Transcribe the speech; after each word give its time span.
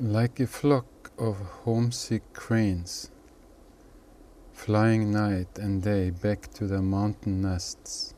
Like 0.00 0.38
a 0.38 0.46
flock 0.46 1.10
of 1.18 1.40
homesick 1.64 2.32
cranes, 2.32 3.10
flying 4.52 5.10
night 5.10 5.58
and 5.58 5.82
day 5.82 6.10
back 6.10 6.52
to 6.54 6.68
their 6.68 6.82
mountain 6.82 7.42
nests, 7.42 8.14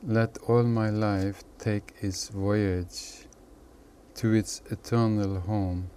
let 0.00 0.38
all 0.46 0.62
my 0.62 0.90
life 0.90 1.42
take 1.58 1.92
its 2.00 2.28
voyage 2.28 3.26
to 4.14 4.32
its 4.32 4.62
eternal 4.70 5.40
home 5.40 5.90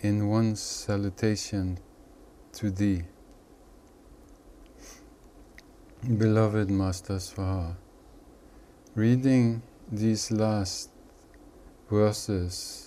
in 0.00 0.28
one 0.28 0.54
salutation 0.54 1.78
to 2.52 2.70
Thee. 2.70 3.04
Beloved 6.18 6.68
Master 6.68 7.14
Swaha, 7.14 7.76
reading 8.94 9.62
these 9.90 10.30
last 10.30 10.90
verses 11.88 12.83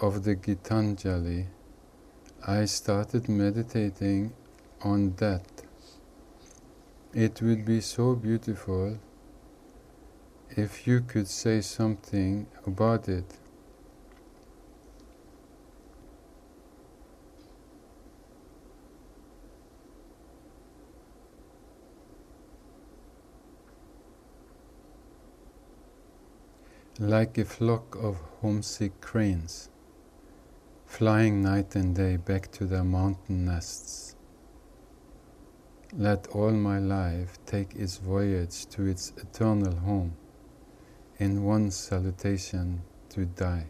of 0.00 0.24
the 0.24 0.34
Gitanjali, 0.34 1.46
I 2.46 2.64
started 2.64 3.28
meditating 3.28 4.32
on 4.82 5.14
that. 5.16 5.46
It 7.12 7.40
would 7.40 7.64
be 7.64 7.80
so 7.80 8.14
beautiful 8.14 8.98
if 10.50 10.86
you 10.86 11.00
could 11.00 11.28
say 11.28 11.60
something 11.60 12.46
about 12.66 13.08
it. 13.08 13.38
Like 26.98 27.38
a 27.38 27.44
flock 27.44 27.96
of 27.96 28.18
homesick 28.40 29.00
cranes, 29.00 29.68
flying 30.98 31.42
night 31.42 31.74
and 31.74 31.96
day 31.96 32.16
back 32.16 32.48
to 32.52 32.66
their 32.66 32.84
mountain 32.84 33.44
nests. 33.44 34.14
Let 35.92 36.28
all 36.28 36.52
my 36.52 36.78
life 36.78 37.36
take 37.46 37.74
its 37.74 37.96
voyage 37.96 38.66
to 38.66 38.86
its 38.86 39.12
eternal 39.16 39.74
home 39.74 40.16
in 41.18 41.42
one 41.42 41.72
salutation 41.72 42.84
to 43.08 43.24
die. 43.24 43.66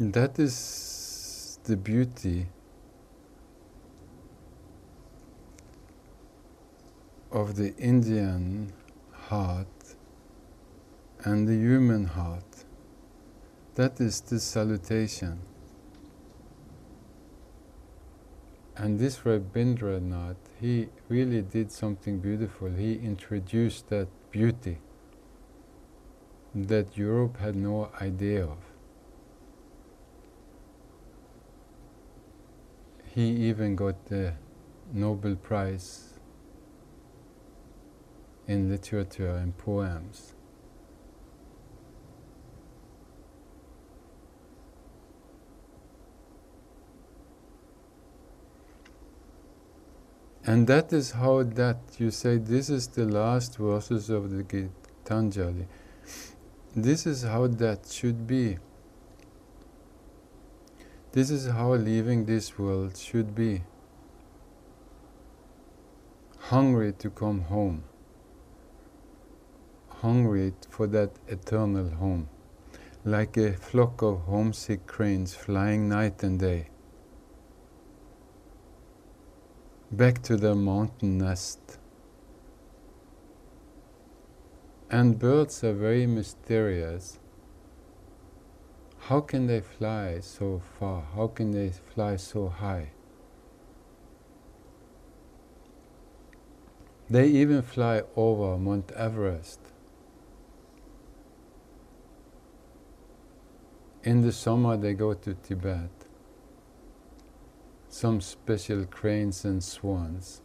That 0.00 0.36
is 0.40 1.60
the 1.62 1.76
beauty 1.76 2.48
of 7.36 7.56
the 7.56 7.76
Indian 7.76 8.72
heart 9.12 9.66
and 11.22 11.46
the 11.46 11.54
human 11.54 12.06
heart. 12.06 12.64
That 13.74 14.00
is 14.00 14.22
the 14.22 14.40
salutation. 14.40 15.40
And 18.74 18.98
this 18.98 19.18
Rabindranath, 19.18 20.36
he 20.58 20.88
really 21.10 21.42
did 21.42 21.70
something 21.70 22.20
beautiful. 22.20 22.70
He 22.70 22.94
introduced 22.94 23.90
that 23.90 24.08
beauty 24.30 24.78
that 26.54 26.96
Europe 26.96 27.36
had 27.36 27.54
no 27.54 27.90
idea 28.00 28.44
of. 28.44 28.58
He 33.14 33.28
even 33.50 33.76
got 33.76 34.06
the 34.06 34.32
Nobel 34.90 35.36
Prize 35.36 36.05
in 38.46 38.68
literature 38.70 39.34
and 39.36 39.56
poems. 39.58 40.34
And 50.44 50.68
that 50.68 50.92
is 50.92 51.10
how 51.10 51.42
that 51.42 51.78
you 51.98 52.12
say 52.12 52.38
this 52.38 52.70
is 52.70 52.86
the 52.86 53.04
last 53.04 53.58
verses 53.58 54.08
of 54.10 54.30
the 54.30 54.44
Gitanjali. 54.44 55.66
This 56.76 57.04
is 57.04 57.24
how 57.24 57.48
that 57.48 57.88
should 57.88 58.28
be. 58.28 58.58
This 61.10 61.30
is 61.30 61.48
how 61.48 61.74
leaving 61.74 62.26
this 62.26 62.56
world 62.58 62.96
should 62.96 63.34
be. 63.34 63.62
Hungry 66.38 66.92
to 66.92 67.10
come 67.10 67.40
home. 67.40 67.82
Hungry 70.06 70.52
for 70.70 70.86
that 70.86 71.10
eternal 71.26 71.88
home. 71.90 72.28
Like 73.04 73.36
a 73.36 73.54
flock 73.54 74.02
of 74.02 74.20
homesick 74.20 74.86
cranes 74.86 75.34
flying 75.34 75.88
night 75.88 76.22
and 76.22 76.38
day 76.38 76.68
back 79.90 80.22
to 80.22 80.36
their 80.36 80.54
mountain 80.54 81.18
nest. 81.18 81.78
And 84.90 85.18
birds 85.18 85.64
are 85.64 85.72
very 85.72 86.06
mysterious. 86.06 87.18
How 88.98 89.20
can 89.20 89.46
they 89.46 89.60
fly 89.60 90.20
so 90.20 90.62
far? 90.78 91.02
How 91.14 91.28
can 91.28 91.50
they 91.50 91.70
fly 91.70 92.16
so 92.16 92.48
high? 92.48 92.90
They 97.08 97.26
even 97.28 97.62
fly 97.62 98.02
over 98.16 98.58
Mount 98.58 98.90
Everest. 98.92 99.60
In 104.06 104.22
the 104.22 104.30
summer, 104.30 104.76
they 104.76 104.94
go 104.94 105.14
to 105.14 105.34
Tibet 105.34 105.90
some 107.88 108.20
special 108.20 108.84
cranes 108.84 109.44
and 109.44 109.64
swans. 109.64 110.42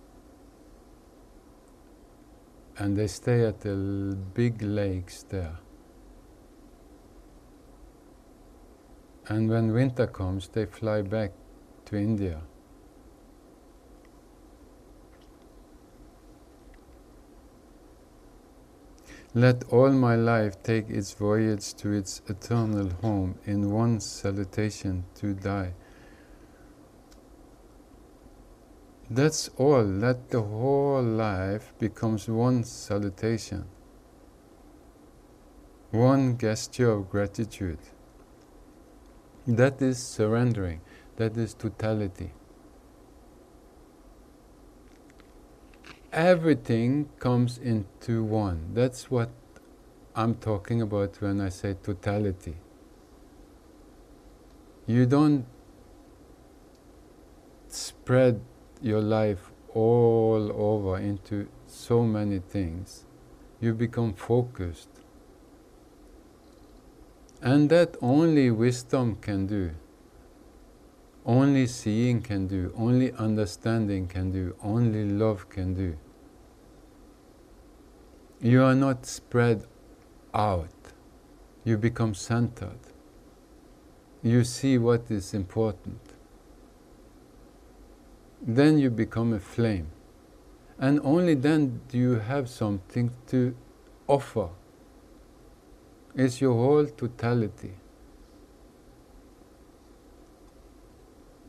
And 2.79 2.97
they 2.97 3.07
stay 3.07 3.45
at 3.45 3.59
the 3.59 4.17
big 4.33 4.61
lakes 4.61 5.23
there. 5.29 5.59
And 9.27 9.49
when 9.49 9.73
winter 9.73 10.07
comes, 10.07 10.47
they 10.47 10.65
fly 10.65 11.01
back 11.03 11.33
to 11.85 11.97
India. 11.97 12.41
Let 19.33 19.63
all 19.71 19.91
my 19.91 20.15
life 20.15 20.61
take 20.61 20.89
its 20.89 21.13
voyage 21.13 21.73
to 21.75 21.93
its 21.93 22.21
eternal 22.27 22.89
home 23.01 23.35
in 23.45 23.71
one 23.71 24.01
salutation 24.01 25.05
to 25.15 25.33
die. 25.33 25.73
That's 29.09 29.49
all. 29.57 29.83
Let 29.83 30.31
the 30.31 30.41
whole 30.41 31.01
life 31.03 31.73
becomes 31.79 32.27
one 32.27 32.65
salutation, 32.65 33.65
one 35.91 36.37
gesture 36.37 36.91
of 36.91 37.09
gratitude. 37.09 37.79
That 39.47 39.81
is 39.81 39.97
surrendering. 39.97 40.81
That 41.15 41.37
is 41.37 41.53
totality. 41.53 42.31
Everything 46.11 47.07
comes 47.19 47.57
into 47.57 48.21
one. 48.23 48.71
That's 48.73 49.09
what 49.09 49.29
I'm 50.13 50.35
talking 50.35 50.81
about 50.81 51.21
when 51.21 51.39
I 51.39 51.47
say 51.47 51.73
totality. 51.81 52.55
You 54.85 55.05
don't 55.05 55.45
spread 57.69 58.41
your 58.81 59.01
life 59.01 59.51
all 59.73 60.51
over 60.53 60.97
into 60.97 61.47
so 61.65 62.03
many 62.03 62.39
things, 62.39 63.05
you 63.61 63.73
become 63.73 64.13
focused. 64.13 64.89
And 67.41 67.69
that 67.69 67.95
only 68.01 68.51
wisdom 68.51 69.15
can 69.15 69.47
do. 69.47 69.71
Only 71.25 71.67
seeing 71.67 72.21
can 72.21 72.47
do, 72.47 72.73
only 72.75 73.13
understanding 73.13 74.07
can 74.07 74.31
do, 74.31 74.55
only 74.61 75.05
love 75.05 75.49
can 75.49 75.73
do. 75.73 75.97
You 78.41 78.63
are 78.63 78.75
not 78.75 79.05
spread 79.05 79.65
out, 80.33 80.69
you 81.63 81.77
become 81.77 82.15
centered. 82.15 82.79
You 84.23 84.43
see 84.43 84.77
what 84.77 85.09
is 85.09 85.33
important 85.33 85.99
then 88.41 88.79
you 88.79 88.89
become 88.89 89.33
a 89.33 89.39
flame. 89.39 89.87
And 90.79 90.99
only 91.03 91.35
then 91.35 91.81
do 91.89 91.97
you 91.97 92.15
have 92.15 92.49
something 92.49 93.11
to 93.27 93.55
offer. 94.07 94.49
It's 96.15 96.41
your 96.41 96.53
whole 96.53 96.87
totality. 96.87 97.73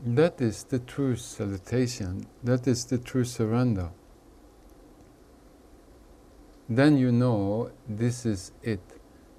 That 0.05 0.39
is 0.41 0.63
the 0.65 0.79
true 0.79 1.15
salutation, 1.15 2.27
that 2.43 2.67
is 2.67 2.85
the 2.85 2.97
true 2.97 3.23
surrender. 3.23 3.89
Then 6.69 6.97
you 6.97 7.11
know 7.11 7.71
this 7.87 8.25
is 8.25 8.51
it. 8.61 8.81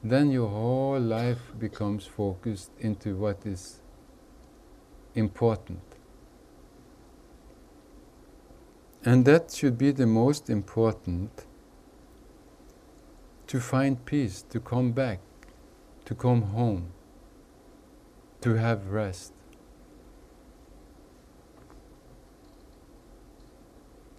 Then 0.03 0.31
your 0.31 0.49
whole 0.49 1.01
life 1.01 1.53
becomes 1.59 2.05
focused 2.05 2.71
into 2.79 3.17
what 3.17 3.47
is 3.47 3.81
important. 5.15 5.81
And 9.05 9.25
that 9.25 9.51
should 9.51 9.79
be 9.79 9.91
the 9.91 10.07
most 10.07 10.51
important 10.51 11.47
to 13.47 13.61
find 13.61 14.05
peace, 14.05 14.43
to 14.51 14.61
come 14.61 14.93
back, 14.93 15.21
to 16.07 16.15
come 16.15 16.43
home, 16.43 16.93
to 18.41 18.55
have 18.55 18.89
rest. 18.89 19.33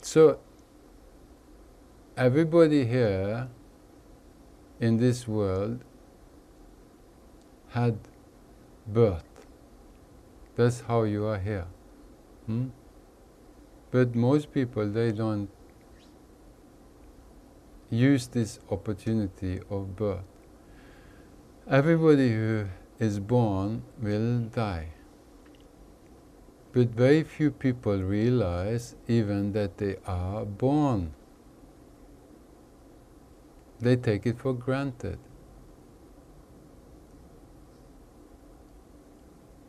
So, 0.01 0.39
everybody 2.17 2.85
here 2.85 3.49
in 4.79 4.97
this 4.97 5.27
world 5.27 5.83
had 7.69 7.97
birth. 8.87 9.47
That's 10.55 10.81
how 10.81 11.03
you 11.03 11.25
are 11.25 11.39
here. 11.39 11.67
Hmm? 12.45 12.67
But 13.91 14.15
most 14.15 14.53
people, 14.53 14.87
they 14.89 15.11
don't 15.11 15.49
use 17.89 18.27
this 18.27 18.59
opportunity 18.71 19.59
of 19.69 19.95
birth. 19.95 20.23
Everybody 21.69 22.29
who 22.31 22.67
is 22.99 23.19
born 23.19 23.83
will 24.01 24.39
die. 24.39 24.93
But 26.71 26.89
very 26.89 27.23
few 27.23 27.51
people 27.51 28.01
realize 28.03 28.95
even 29.07 29.53
that 29.53 29.77
they 29.77 29.97
are 30.05 30.45
born. 30.45 31.14
They 33.79 33.95
take 33.95 34.25
it 34.25 34.39
for 34.39 34.53
granted. 34.53 35.19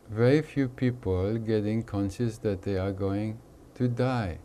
Very 0.09 0.41
few 0.43 0.69
people 0.69 1.37
getting 1.39 1.83
conscious 1.83 2.39
that 2.39 2.63
they 2.63 2.77
are 2.77 2.93
going 2.93 3.39
to 3.75 3.89
die. 3.89 4.39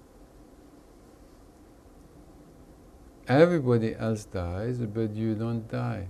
Everybody 3.28 3.96
else 3.96 4.26
dies, 4.26 4.80
but 4.80 5.16
you 5.16 5.36
don't 5.36 5.70
die. 5.70 6.08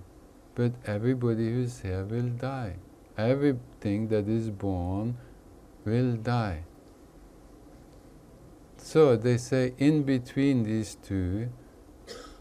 But 0.55 0.71
everybody 0.85 1.51
who's 1.51 1.81
here 1.81 2.05
will 2.05 2.29
die. 2.29 2.75
Everything 3.17 4.07
that 4.07 4.27
is 4.27 4.49
born 4.49 5.17
will 5.85 6.13
die. 6.13 6.63
So 8.77 9.15
they 9.15 9.37
say 9.37 9.73
in 9.77 10.03
between 10.03 10.63
these 10.63 10.95
two, 10.95 11.49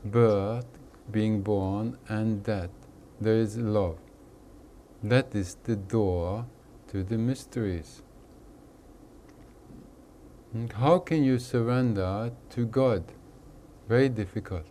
birth, 0.05 0.67
being 1.13 1.43
born, 1.43 1.99
and 2.09 2.43
death, 2.43 2.71
there 3.21 3.37
is 3.37 3.57
love. 3.57 3.99
That 5.03 5.35
is 5.35 5.57
the 5.65 5.77
door 5.77 6.47
to 6.89 7.03
the 7.03 7.19
mysteries. 7.19 8.03
How 10.75 10.99
can 10.99 11.23
you 11.23 11.39
surrender 11.39 12.33
to 12.51 12.67
God? 12.67 13.05
Very 13.89 14.09
difficult. 14.09 14.67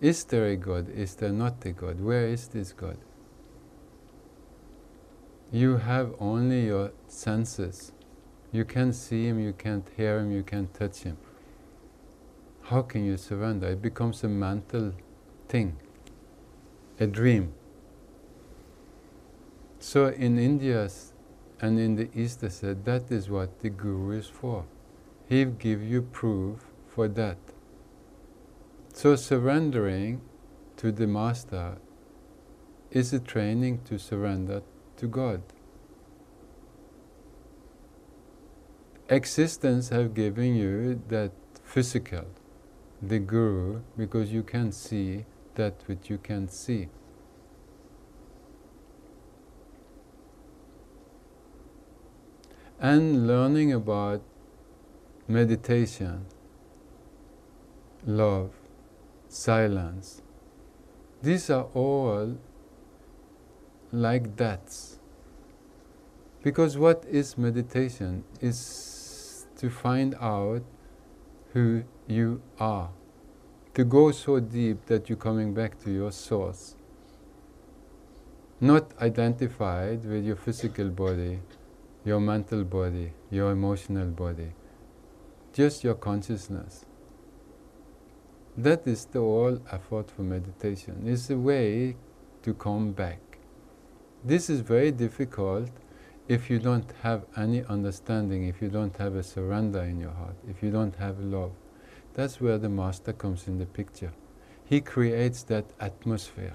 Is 0.00 0.24
there 0.24 0.46
a 0.46 0.56
God? 0.56 0.88
Is 0.90 1.14
there 1.16 1.32
not 1.32 1.64
a 1.64 1.72
God? 1.72 2.00
Where 2.00 2.26
is 2.26 2.48
this 2.48 2.72
God? 2.72 2.98
You 5.50 5.76
have 5.78 6.14
only 6.20 6.66
your 6.66 6.92
senses. 7.06 7.92
You 8.52 8.64
can't 8.64 8.94
see 8.94 9.26
Him, 9.26 9.38
you 9.40 9.52
can't 9.52 9.88
hear 9.96 10.18
Him, 10.20 10.30
you 10.30 10.42
can't 10.42 10.72
touch 10.74 10.98
Him. 11.02 11.16
How 12.64 12.82
can 12.82 13.04
you 13.04 13.16
surrender? 13.16 13.68
It 13.68 13.82
becomes 13.82 14.24
a 14.24 14.28
mental 14.28 14.92
thing, 15.48 15.76
a 16.98 17.06
dream. 17.06 17.52
So 19.78 20.06
in 20.06 20.38
India 20.38 20.88
and 21.60 21.78
in 21.78 21.96
the 21.96 22.08
East, 22.14 22.40
they 22.40 22.48
said 22.48 22.86
that 22.86 23.10
is 23.10 23.28
what 23.28 23.60
the 23.60 23.68
Guru 23.68 24.18
is 24.18 24.26
for. 24.26 24.64
He'll 25.28 25.50
give 25.50 25.82
you 25.82 26.02
proof 26.02 26.64
for 26.88 27.06
that. 27.08 27.36
So 28.94 29.14
surrendering 29.16 30.22
to 30.78 30.90
the 30.90 31.06
Master 31.06 31.76
is 32.90 33.12
a 33.12 33.20
training 33.20 33.80
to 33.84 33.98
surrender 33.98 34.62
to 34.96 35.06
God. 35.06 35.42
Existence 39.08 39.90
have 39.90 40.14
given 40.14 40.54
you 40.54 41.02
that 41.08 41.32
physical, 41.62 42.24
the 43.02 43.18
Guru, 43.18 43.82
because 43.96 44.32
you 44.32 44.42
can 44.42 44.72
see 44.72 45.24
that 45.54 45.74
which 45.86 46.10
you 46.10 46.18
can 46.18 46.48
see. 46.48 46.88
And 52.80 53.26
learning 53.26 53.72
about 53.72 54.22
meditation, 55.28 56.26
love, 58.04 58.50
silence, 59.28 60.22
these 61.22 61.48
are 61.48 61.66
all 61.74 62.36
like 63.90 64.36
that. 64.36 64.76
Because 66.42 66.76
what 66.76 67.04
is 67.08 67.38
meditation 67.38 68.24
is 68.40 69.46
to 69.56 69.70
find 69.70 70.14
out 70.20 70.62
who 71.54 71.84
you 72.08 72.42
are, 72.58 72.90
to 73.72 73.84
go 73.84 74.10
so 74.10 74.40
deep 74.40 74.84
that 74.86 75.08
you're 75.08 75.16
coming 75.16 75.54
back 75.54 75.82
to 75.82 75.90
your 75.90 76.10
source, 76.12 76.74
not 78.60 78.92
identified 79.00 80.04
with 80.04 80.24
your 80.24 80.36
physical 80.36 80.88
body, 80.90 81.40
your 82.04 82.20
mental 82.20 82.64
body, 82.64 83.12
your 83.30 83.52
emotional 83.52 84.08
body, 84.08 84.52
just 85.52 85.84
your 85.84 85.94
consciousness. 85.94 86.84
That 88.56 88.86
is 88.86 89.04
the 89.06 89.20
whole 89.20 89.60
effort 89.70 90.10
for 90.10 90.22
meditation. 90.22 91.02
It's 91.06 91.30
a 91.30 91.36
way 91.38 91.96
to 92.42 92.54
come 92.54 92.92
back. 92.92 93.20
This 94.24 94.50
is 94.50 94.60
very 94.60 94.90
difficult 94.90 95.70
if 96.26 96.48
you 96.48 96.58
don't 96.58 96.90
have 97.02 97.24
any 97.36 97.64
understanding, 97.64 98.46
if 98.48 98.62
you 98.62 98.68
don't 98.68 98.96
have 98.96 99.14
a 99.14 99.22
surrender 99.22 99.82
in 99.82 100.00
your 100.00 100.12
heart, 100.12 100.36
if 100.48 100.62
you 100.62 100.70
don't 100.70 100.96
have 100.96 101.18
love. 101.20 101.52
That's 102.14 102.40
where 102.40 102.58
the 102.58 102.68
Master 102.68 103.12
comes 103.12 103.46
in 103.46 103.58
the 103.58 103.66
picture. 103.66 104.12
He 104.64 104.80
creates 104.80 105.42
that 105.44 105.66
atmosphere. 105.80 106.54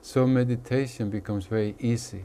So 0.00 0.26
meditation 0.26 1.10
becomes 1.10 1.46
very 1.46 1.76
easy 1.78 2.24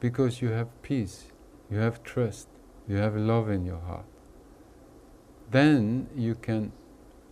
because 0.00 0.40
you 0.40 0.48
have 0.48 0.68
peace, 0.80 1.26
you 1.70 1.78
have 1.78 2.02
trust, 2.02 2.48
you 2.88 2.96
have 2.96 3.14
love 3.14 3.50
in 3.50 3.66
your 3.66 3.80
heart. 3.80 4.06
Then 5.50 6.08
you 6.16 6.34
can 6.34 6.72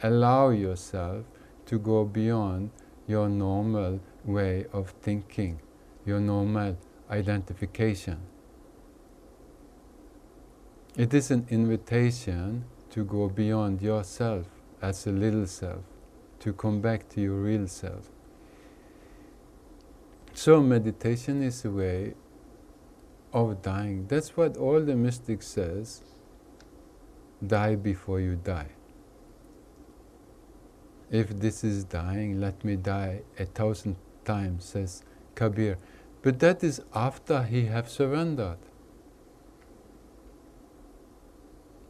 allow 0.02 0.50
yourself 0.50 1.24
to 1.66 1.78
go 1.78 2.04
beyond 2.04 2.70
your 3.06 3.28
normal 3.28 4.00
way 4.24 4.66
of 4.72 4.90
thinking, 4.90 5.60
your 6.06 6.20
normal 6.20 6.76
identification. 7.10 8.18
It 10.96 11.12
is 11.12 11.30
an 11.30 11.46
invitation 11.50 12.64
to 12.90 13.04
go 13.04 13.28
beyond 13.28 13.82
yourself 13.82 14.46
as 14.80 15.06
a 15.06 15.10
little 15.10 15.46
self, 15.46 15.82
to 16.40 16.52
come 16.52 16.80
back 16.80 17.08
to 17.10 17.20
your 17.20 17.34
real 17.34 17.68
self. 17.68 18.08
So, 20.32 20.62
meditation 20.62 21.42
is 21.42 21.64
a 21.64 21.70
way 21.70 22.14
of 23.32 23.60
dying. 23.62 24.06
That's 24.06 24.36
what 24.36 24.56
all 24.56 24.80
the 24.80 24.96
mystics 24.96 25.48
says 25.48 26.02
die 27.46 27.74
before 27.74 28.20
you 28.20 28.36
die. 28.36 28.68
If 31.10 31.38
this 31.38 31.62
is 31.62 31.84
dying, 31.84 32.40
let 32.40 32.64
me 32.64 32.76
die 32.76 33.22
a 33.38 33.44
thousand 33.44 33.96
times, 34.24 34.64
says 34.64 35.02
Kabir. 35.34 35.78
But 36.26 36.40
that 36.40 36.64
is 36.64 36.82
after 36.92 37.44
he 37.44 37.66
have 37.66 37.88
surrendered. 37.88 38.58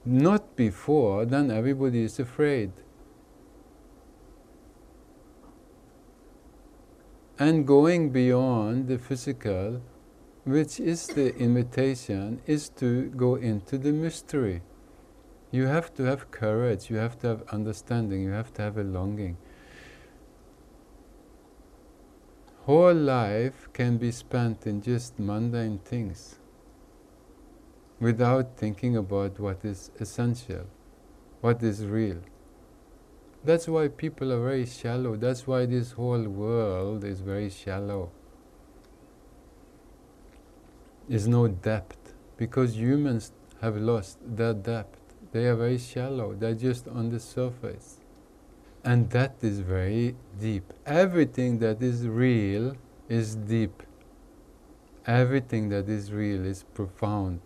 Not 0.05 0.55
before, 0.57 1.25
then 1.25 1.51
everybody 1.51 2.03
is 2.03 2.19
afraid. 2.21 2.71
And 7.39 7.67
going 7.67 8.11
beyond 8.11 8.89
the 8.89 8.99
physical, 8.99 9.81
which 10.45 10.81
is 10.81 11.07
the 11.07 11.35
invitation, 11.39 12.43
is 12.45 12.69
to 12.81 13.09
go 13.17 13.37
into 13.37 13.79
the 13.79 13.93
mystery. 13.93 14.61
You 15.51 15.65
have 15.65 15.95
to 15.95 16.03
have 16.03 16.31
courage, 16.31 16.91
you 16.91 16.97
have 16.99 17.19
to 17.21 17.29
have 17.29 17.43
understanding, 17.49 18.21
you 18.23 18.33
have 18.33 18.53
to 18.53 18.61
have 18.61 18.77
a 18.77 18.85
longing. 18.85 19.39
Whole 22.67 22.95
life 22.95 23.69
can 23.73 23.97
be 23.97 24.11
spent 24.11 24.67
in 24.67 24.83
just 24.83 25.21
mundane 25.21 25.79
things 25.79 26.41
without 28.01 28.57
thinking 28.57 28.97
about 28.97 29.39
what 29.39 29.65
is 29.65 29.93
essential, 30.01 30.67
what 31.41 31.63
is 31.63 31.87
real. 31.87 32.19
That's 33.45 33.69
why 33.69 33.87
people 33.87 34.33
are 34.33 34.43
very 34.43 34.67
shallow. 34.67 35.15
That's 35.15 35.47
why 35.47 35.67
this 35.67 35.93
whole 35.93 36.25
world 36.25 37.05
is 37.05 37.21
very 37.21 37.51
shallow. 37.51 38.11
There's 41.09 41.29
no 41.29 41.47
depth 41.47 42.15
because 42.37 42.77
humans 42.77 43.31
have 43.61 43.77
lost 43.77 44.19
their 44.27 44.55
depth. 44.55 44.99
They 45.31 45.47
are 45.47 45.55
very 45.55 45.79
shallow, 45.79 46.35
they're 46.35 46.55
just 46.55 46.89
on 46.89 47.11
the 47.11 47.21
surface. 47.21 47.96
And 48.87 49.11
that 49.11 49.35
is 49.43 49.59
very 49.59 50.15
deep. 50.41 50.73
Everything 50.87 51.59
that 51.59 51.83
is 51.83 52.07
real 52.07 52.77
is 53.09 53.35
deep. 53.35 53.83
Everything 55.05 55.71
that 55.71 55.89
is 55.89 56.13
real 56.13 56.47
is 56.47 56.63
profound. 56.73 57.41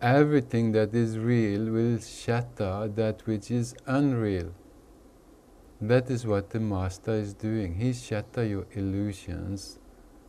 Everything 0.00 0.72
that 0.72 0.94
is 0.94 1.18
real 1.18 1.70
will 1.70 1.98
shatter 1.98 2.90
that 2.94 3.26
which 3.26 3.50
is 3.50 3.74
unreal. 3.84 4.54
That 5.78 6.10
is 6.10 6.26
what 6.26 6.48
the 6.48 6.60
Master 6.60 7.12
is 7.12 7.34
doing. 7.34 7.74
He 7.74 7.92
shatter 7.92 8.46
your 8.46 8.66
illusions, 8.72 9.78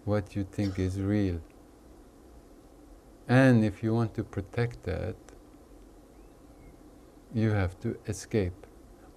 what 0.04 0.36
you 0.36 0.44
think 0.44 0.78
is 0.78 1.00
real. 1.00 1.40
And 3.30 3.64
if 3.64 3.82
you 3.82 3.94
want 3.94 4.14
to 4.16 4.26
protect 4.26 4.84
that, 4.84 5.16
you 7.34 7.52
have 7.52 7.80
to 7.82 7.98
escape. 8.08 8.66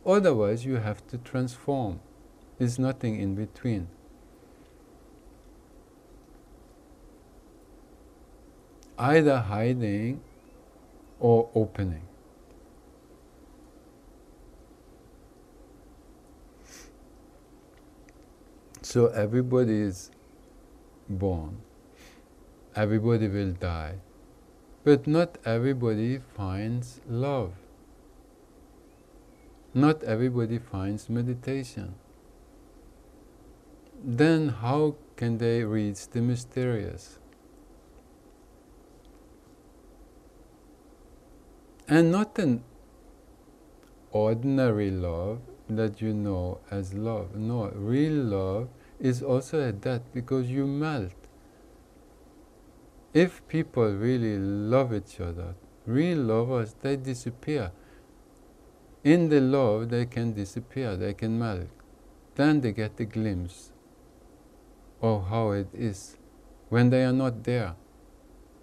Otherwise, 0.06 0.64
you 0.64 0.76
have 0.76 1.06
to 1.08 1.18
transform. 1.18 2.00
There's 2.58 2.78
nothing 2.78 3.20
in 3.20 3.34
between. 3.34 3.88
Either 8.96 9.38
hiding 9.38 10.20
or 11.18 11.50
opening. 11.54 12.02
So 18.82 19.06
everybody 19.08 19.80
is 19.80 20.12
born, 21.08 21.62
everybody 22.76 23.26
will 23.26 23.50
die, 23.50 23.96
but 24.84 25.08
not 25.08 25.38
everybody 25.44 26.20
finds 26.36 27.00
love. 27.08 27.54
Not 29.74 30.04
everybody 30.04 30.58
finds 30.58 31.10
meditation. 31.10 31.96
Then, 34.04 34.48
how 34.50 34.94
can 35.16 35.38
they 35.38 35.64
reach 35.64 36.08
the 36.08 36.20
mysterious? 36.20 37.18
And 41.88 42.12
not 42.12 42.38
an 42.38 42.62
ordinary 44.12 44.92
love 44.92 45.40
that 45.68 46.00
you 46.00 46.14
know 46.14 46.60
as 46.70 46.94
love. 46.94 47.34
No, 47.34 47.70
real 47.74 48.12
love 48.12 48.68
is 49.00 49.22
also 49.22 49.60
at 49.60 49.82
that 49.82 50.12
because 50.14 50.48
you 50.48 50.66
melt. 50.66 51.12
If 53.12 53.46
people 53.48 53.92
really 53.92 54.38
love 54.38 54.94
each 54.94 55.20
other, 55.20 55.54
real 55.86 56.18
lovers, 56.18 56.74
they 56.80 56.96
disappear 56.96 57.72
in 59.04 59.28
the 59.28 59.40
love, 59.40 59.90
they 59.90 60.06
can 60.06 60.32
disappear, 60.32 60.96
they 60.96 61.12
can 61.12 61.38
melt. 61.38 61.68
Then 62.34 62.62
they 62.62 62.72
get 62.72 62.98
a 62.98 63.04
glimpse 63.04 63.70
of 65.02 65.28
how 65.28 65.50
it 65.50 65.68
is 65.74 66.16
when 66.70 66.88
they 66.88 67.04
are 67.04 67.12
not 67.12 67.44
there. 67.44 67.76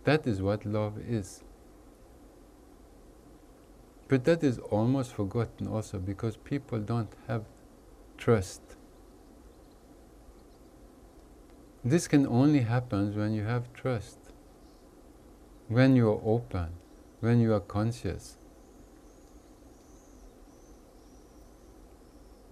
That 0.04 0.26
is 0.26 0.42
what 0.42 0.66
love 0.66 0.98
is. 1.08 1.44
But 4.08 4.26
that 4.26 4.44
is 4.44 4.58
almost 4.58 5.14
forgotten 5.14 5.68
also 5.68 6.00
because 6.00 6.36
people 6.36 6.80
don't 6.80 7.14
have 7.28 7.46
trust. 8.18 8.62
This 11.86 12.08
can 12.08 12.28
only 12.28 12.60
happen 12.62 13.16
when 13.16 13.34
you 13.34 13.44
have 13.44 13.72
trust, 13.74 14.18
when 15.68 15.96
you 15.96 16.10
are 16.10 16.22
open, 16.26 16.70
when 17.20 17.40
you 17.40 17.54
are 17.54 17.60
conscious. 17.60 18.38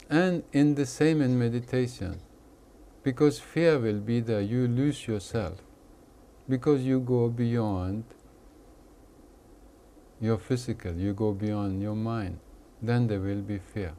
And 0.10 0.44
in 0.52 0.74
the 0.74 0.88
same 0.88 1.22
in 1.22 1.38
meditation, 1.38 2.20
because 3.04 3.40
fear 3.40 3.78
will 3.78 4.00
be 4.00 4.20
there, 4.20 4.42
you 4.42 4.68
lose 4.68 5.08
yourself, 5.08 5.62
because 6.48 6.82
you 6.82 7.00
go 7.00 7.30
beyond 7.30 8.04
your 10.20 10.40
physical, 10.40 10.94
you 10.94 11.14
go 11.14 11.32
beyond 11.32 11.82
your 11.82 11.96
mind, 11.96 12.40
then 12.82 13.06
there 13.06 13.20
will 13.20 13.42
be 13.42 13.60
fear. 13.60 13.94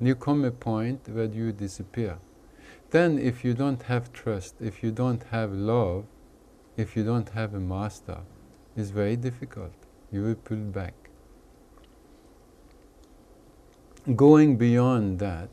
You 0.00 0.16
come 0.16 0.44
a 0.44 0.50
point 0.50 1.08
where 1.08 1.26
you 1.26 1.52
disappear. 1.52 2.18
Then, 2.90 3.18
if 3.18 3.44
you 3.44 3.54
don't 3.54 3.84
have 3.84 4.12
trust, 4.12 4.56
if 4.60 4.82
you 4.82 4.90
don't 4.90 5.22
have 5.30 5.52
love, 5.52 6.04
if 6.76 6.96
you 6.96 7.04
don't 7.04 7.28
have 7.30 7.54
a 7.54 7.60
master, 7.60 8.18
it's 8.76 8.90
very 8.90 9.16
difficult. 9.16 9.72
You 10.10 10.22
will 10.22 10.34
pull 10.34 10.58
back 10.58 11.01
going 14.16 14.56
beyond 14.56 15.20
that 15.20 15.48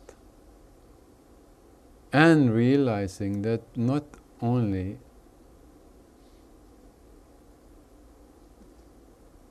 and 2.12 2.52
realizing 2.52 3.44
that 3.44 3.62
not 3.78 4.04
only 4.42 4.98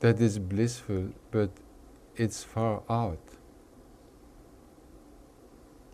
that 0.01 0.19
is 0.19 0.39
blissful, 0.39 1.09
but 1.31 1.49
it's 2.15 2.43
far 2.43 2.83
out. 2.89 3.19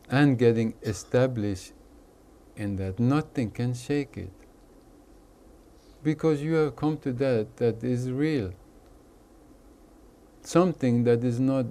And 0.09 0.37
getting 0.37 0.73
established 0.83 1.73
in 2.55 2.75
that, 2.77 2.99
nothing 2.99 3.51
can 3.51 3.73
shake 3.73 4.17
it. 4.17 4.31
Because 6.03 6.41
you 6.41 6.53
have 6.53 6.75
come 6.75 6.97
to 6.97 7.11
that 7.13 7.57
that 7.57 7.83
is 7.83 8.11
real. 8.11 8.53
Something 10.41 11.03
that 11.05 11.23
is 11.23 11.39
not 11.39 11.65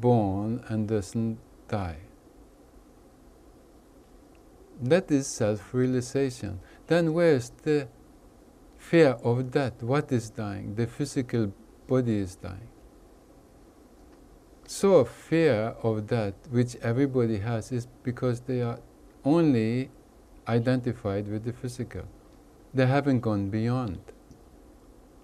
born 0.00 0.64
and 0.68 0.88
doesn't 0.88 1.38
die. 1.68 1.98
That 4.80 5.10
is 5.10 5.28
self 5.28 5.72
realization. 5.72 6.60
Then 6.86 7.12
where's 7.14 7.50
the 7.62 7.88
fear 8.78 9.16
of 9.22 9.52
that? 9.52 9.82
What 9.82 10.10
is 10.10 10.30
dying? 10.30 10.74
The 10.74 10.86
physical 10.86 11.52
body 11.86 12.18
is 12.18 12.36
dying. 12.36 12.68
So, 14.66 15.04
fear 15.04 15.74
of 15.82 16.08
that, 16.08 16.34
which 16.50 16.76
everybody 16.76 17.38
has, 17.38 17.72
is 17.72 17.86
because 18.02 18.40
they 18.40 18.62
are 18.62 18.80
only 19.24 19.90
identified 20.48 21.28
with 21.28 21.44
the 21.44 21.52
physical. 21.52 22.02
They 22.74 22.86
haven't 22.86 23.20
gone 23.20 23.50
beyond. 23.50 24.00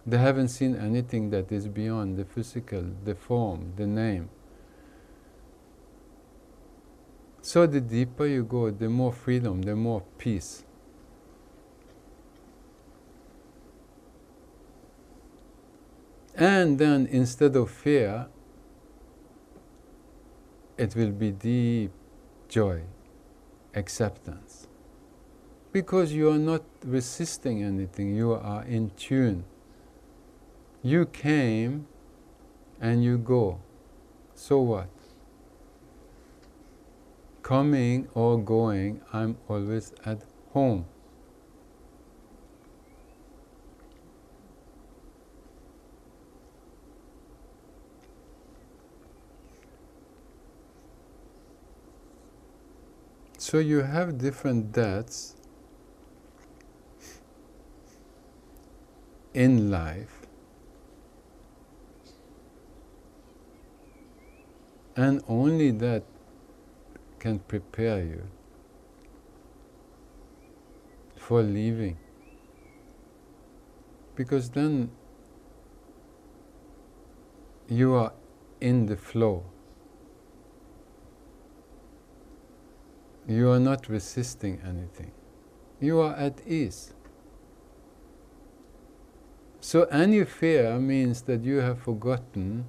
They 0.06 0.18
haven't 0.18 0.48
seen 0.48 0.76
anything 0.76 1.30
that 1.30 1.50
is 1.50 1.68
beyond 1.68 2.16
the 2.16 2.24
physical, 2.24 2.84
the 3.04 3.14
form, 3.14 3.72
the 3.76 3.86
name. 3.86 4.30
So 7.42 7.66
the 7.66 7.80
deeper 7.80 8.26
you 8.26 8.44
go, 8.44 8.70
the 8.70 8.88
more 8.88 9.12
freedom, 9.12 9.62
the 9.62 9.74
more 9.74 10.02
peace. 10.18 10.64
And 16.34 16.78
then 16.78 17.06
instead 17.10 17.56
of 17.56 17.70
fear, 17.70 18.28
it 20.76 20.94
will 20.94 21.10
be 21.10 21.32
deep 21.32 21.90
joy, 22.48 22.82
acceptance. 23.74 24.68
Because 25.72 26.12
you 26.12 26.30
are 26.30 26.38
not 26.38 26.62
resisting 26.84 27.62
anything, 27.62 28.14
you 28.14 28.32
are 28.32 28.62
in 28.62 28.90
tune. 28.90 29.44
You 30.82 31.06
came 31.06 31.88
and 32.80 33.02
you 33.02 33.18
go. 33.18 33.60
So 34.34 34.60
what? 34.60 34.88
Coming 37.48 38.06
or 38.12 38.38
going, 38.38 39.00
I'm 39.10 39.34
always 39.48 39.94
at 40.04 40.22
home. 40.52 40.84
So 53.38 53.60
you 53.60 53.80
have 53.80 54.18
different 54.18 54.72
deaths 54.72 55.34
in 59.32 59.70
life. 59.70 60.20
And 64.94 65.22
only 65.26 65.70
that 65.70 66.02
can 67.18 67.38
prepare 67.40 68.02
you 68.02 68.22
for 71.16 71.42
leaving. 71.42 71.96
Because 74.14 74.50
then 74.50 74.90
you 77.68 77.94
are 77.94 78.12
in 78.60 78.86
the 78.86 78.96
flow. 78.96 79.44
You 83.26 83.50
are 83.50 83.60
not 83.60 83.88
resisting 83.88 84.60
anything. 84.66 85.12
You 85.80 86.00
are 86.00 86.14
at 86.14 86.40
ease. 86.46 86.94
So, 89.60 89.82
any 89.84 90.24
fear 90.24 90.78
means 90.78 91.22
that 91.22 91.44
you 91.44 91.56
have 91.58 91.80
forgotten 91.82 92.64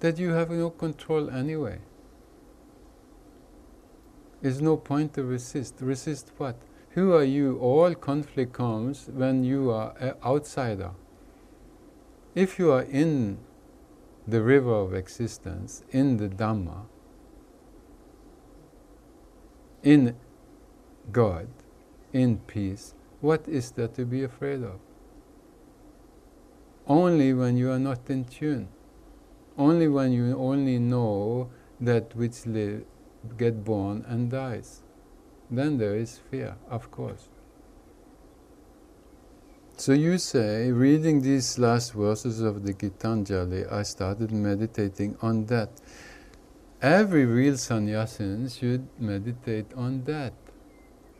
that 0.00 0.18
you 0.18 0.30
have 0.30 0.50
no 0.50 0.70
control 0.70 1.30
anyway. 1.30 1.78
There's 4.42 4.60
no 4.60 4.76
point 4.76 5.14
to 5.14 5.24
resist. 5.24 5.74
Resist 5.80 6.32
what? 6.38 6.56
Who 6.90 7.12
are 7.12 7.24
you? 7.24 7.58
All 7.58 7.94
conflict 7.94 8.52
comes 8.52 9.08
when 9.12 9.44
you 9.44 9.70
are 9.70 9.94
an 10.00 10.14
outsider. 10.24 10.92
If 12.34 12.58
you 12.58 12.72
are 12.72 12.82
in 12.82 13.38
the 14.26 14.42
river 14.42 14.72
of 14.72 14.94
existence, 14.94 15.82
in 15.90 16.16
the 16.16 16.28
Dhamma, 16.28 16.86
in 19.82 20.16
God, 21.12 21.48
in 22.12 22.38
peace, 22.38 22.94
what 23.20 23.46
is 23.48 23.72
there 23.72 23.88
to 23.88 24.04
be 24.04 24.22
afraid 24.22 24.62
of? 24.62 24.78
Only 26.86 27.32
when 27.34 27.56
you 27.56 27.70
are 27.70 27.78
not 27.78 28.08
in 28.08 28.24
tune. 28.24 28.68
Only 29.58 29.88
when 29.88 30.12
you 30.12 30.36
only 30.38 30.78
know 30.78 31.50
that 31.80 32.16
which 32.16 32.46
live, 32.46 32.84
get 33.36 33.64
born 33.64 34.04
and 34.08 34.30
dies. 34.30 34.82
Then 35.50 35.78
there 35.78 35.96
is 35.96 36.20
fear, 36.30 36.56
of 36.68 36.90
course. 36.90 37.28
So 39.76 39.92
you 39.92 40.18
say, 40.18 40.70
reading 40.70 41.22
these 41.22 41.58
last 41.58 41.94
verses 41.94 42.40
of 42.40 42.64
the 42.64 42.74
Gitanjali, 42.74 43.72
I 43.72 43.82
started 43.82 44.30
meditating 44.30 45.16
on 45.22 45.46
that. 45.46 45.70
Every 46.82 47.24
real 47.24 47.56
sannyasin 47.56 48.48
should 48.48 48.86
meditate 48.98 49.72
on 49.74 50.04
that. 50.04 50.34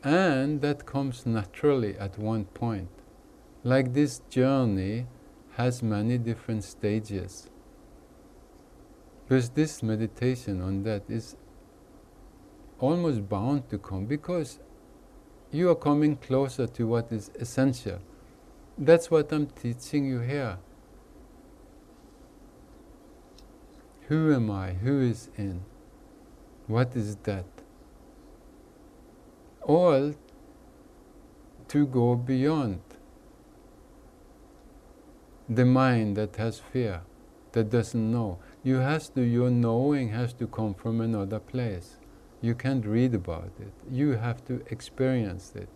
And 0.03 0.61
that 0.61 0.85
comes 0.85 1.25
naturally 1.25 1.97
at 1.97 2.17
one 2.17 2.45
point. 2.45 2.89
Like 3.63 3.93
this 3.93 4.21
journey 4.29 5.07
has 5.57 5.83
many 5.83 6.17
different 6.17 6.63
stages. 6.63 7.47
Because 9.27 9.49
this 9.49 9.81
meditation 9.81 10.61
on 10.61 10.83
that 10.83 11.03
is 11.09 11.35
almost 12.81 13.29
bound 13.29 13.69
to 13.69 13.77
come 13.77 14.05
because 14.05 14.59
you 15.51 15.69
are 15.69 15.75
coming 15.75 16.17
closer 16.17 16.65
to 16.65 16.87
what 16.87 17.11
is 17.11 17.29
essential. 17.39 17.99
That's 18.77 19.11
what 19.11 19.31
I'm 19.31 19.47
teaching 19.47 20.05
you 20.05 20.19
here. 20.19 20.57
Who 24.07 24.33
am 24.33 24.49
I? 24.49 24.73
Who 24.73 25.01
is 25.01 25.29
in? 25.37 25.63
What 26.67 26.95
is 26.95 27.15
that? 27.23 27.45
All 29.61 30.13
to 31.67 31.85
go 31.85 32.15
beyond 32.15 32.81
the 35.47 35.65
mind 35.65 36.17
that 36.17 36.35
has 36.37 36.59
fear, 36.59 37.01
that 37.51 37.69
doesn't 37.69 38.11
know. 38.11 38.39
You 38.63 38.77
has 38.77 39.09
to, 39.09 39.21
your 39.21 39.49
knowing 39.49 40.09
has 40.09 40.33
to 40.33 40.47
come 40.47 40.73
from 40.73 41.01
another 41.01 41.39
place. 41.39 41.97
You 42.41 42.55
can't 42.55 42.85
read 42.85 43.13
about 43.13 43.51
it. 43.59 43.73
You 43.89 44.13
have 44.13 44.43
to 44.45 44.63
experience 44.71 45.53
it. 45.55 45.69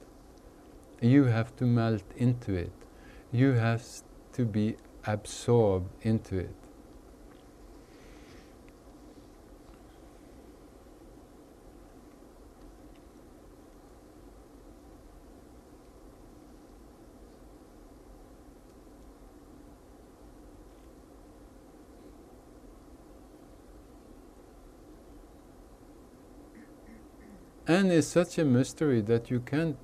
You 0.99 1.25
have 1.25 1.55
to 1.57 1.65
melt 1.65 2.03
into 2.17 2.55
it. 2.55 2.73
You 3.31 3.51
have 3.53 3.83
to 4.33 4.45
be 4.45 4.75
absorbed 5.05 5.89
into 6.01 6.37
it. 6.39 6.64
And 27.67 27.91
it's 27.91 28.07
such 28.07 28.37
a 28.37 28.45
mystery 28.45 29.01
that 29.01 29.31
you 29.31 29.39
can't 29.39 29.77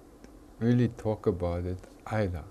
really 0.60 0.88
talk 0.89 1.26
about 1.26 1.65
it 1.65 1.80
either. 2.06 2.44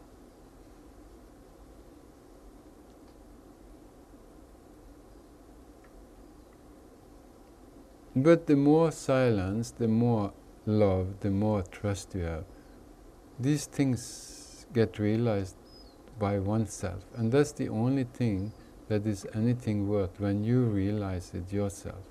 But 8.17 8.49
the 8.49 8.57
more 8.57 8.91
silence, 8.91 9.71
the 9.71 9.87
more 9.87 10.33
love, 10.67 11.21
the 11.21 11.31
more 11.31 11.63
trust 11.63 12.15
you 12.15 12.23
have, 12.23 12.45
these 13.39 13.67
things 13.67 14.67
get 14.73 14.99
realized 14.99 15.55
by 16.19 16.41
oneself. 16.41 17.05
And 17.15 17.31
that's 17.31 17.53
the 17.53 17.69
only 17.69 18.05
thing 18.05 18.53
that 18.89 19.07
is 19.07 19.27
anything 19.33 19.89
worth 19.89 20.19
when 20.19 20.43
you 20.43 20.65
realize 20.65 21.33
it 21.35 21.53
yourself. 21.53 22.03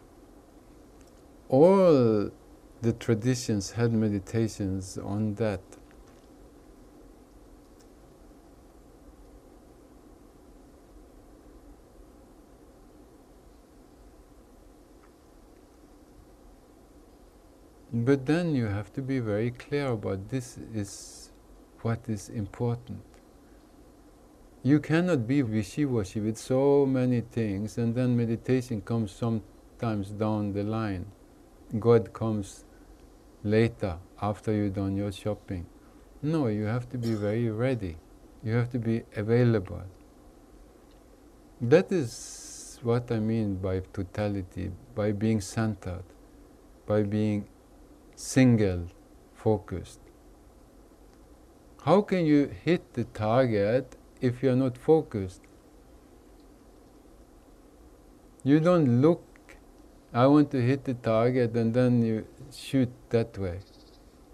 All 1.49 2.31
the 2.81 2.93
traditions 2.93 3.71
had 3.71 3.91
meditations 3.91 4.97
on 4.97 5.35
that. 5.35 5.61
But 17.91 18.25
then 18.25 18.55
you 18.55 18.67
have 18.67 18.93
to 18.93 19.01
be 19.01 19.19
very 19.19 19.51
clear 19.51 19.87
about 19.91 20.29
this 20.29 20.57
is 20.73 21.31
what 21.81 21.99
is 22.07 22.29
important. 22.29 23.01
You 24.63 24.79
cannot 24.79 25.27
be 25.27 25.41
wishy-washy 25.41 26.19
with 26.19 26.37
so 26.37 26.85
many 26.85 27.21
things 27.21 27.77
and 27.77 27.95
then 27.95 28.15
meditation 28.15 28.81
comes 28.81 29.11
sometimes 29.11 30.11
down 30.11 30.53
the 30.53 30.63
line. 30.63 31.05
God 31.79 32.13
comes 32.13 32.63
later 33.43 33.97
after 34.21 34.51
you've 34.51 34.73
done 34.73 34.95
your 34.95 35.11
shopping. 35.11 35.65
No, 36.21 36.47
you 36.47 36.65
have 36.65 36.89
to 36.89 36.97
be 36.97 37.13
very 37.13 37.49
ready. 37.49 37.97
You 38.43 38.53
have 38.53 38.69
to 38.71 38.79
be 38.79 39.03
available. 39.15 39.83
That 41.61 41.91
is 41.91 42.79
what 42.83 43.11
I 43.11 43.19
mean 43.19 43.55
by 43.55 43.81
totality, 43.93 44.71
by 44.95 45.11
being 45.11 45.41
centered, 45.41 46.03
by 46.85 47.03
being 47.03 47.47
single 48.15 48.87
focused. 49.33 49.99
How 51.83 52.01
can 52.01 52.25
you 52.25 52.51
hit 52.63 52.93
the 52.93 53.05
target 53.05 53.95
if 54.21 54.43
you're 54.43 54.55
not 54.55 54.77
focused? 54.77 55.41
You 58.43 58.59
don't 58.59 59.01
look, 59.01 59.23
I 60.13 60.25
want 60.25 60.49
to 60.51 60.61
hit 60.61 60.85
the 60.85 60.95
target, 60.95 61.55
and 61.55 61.73
then 61.73 62.01
you 62.01 62.25
shoot 62.51 62.89
that 63.09 63.37
way, 63.37 63.59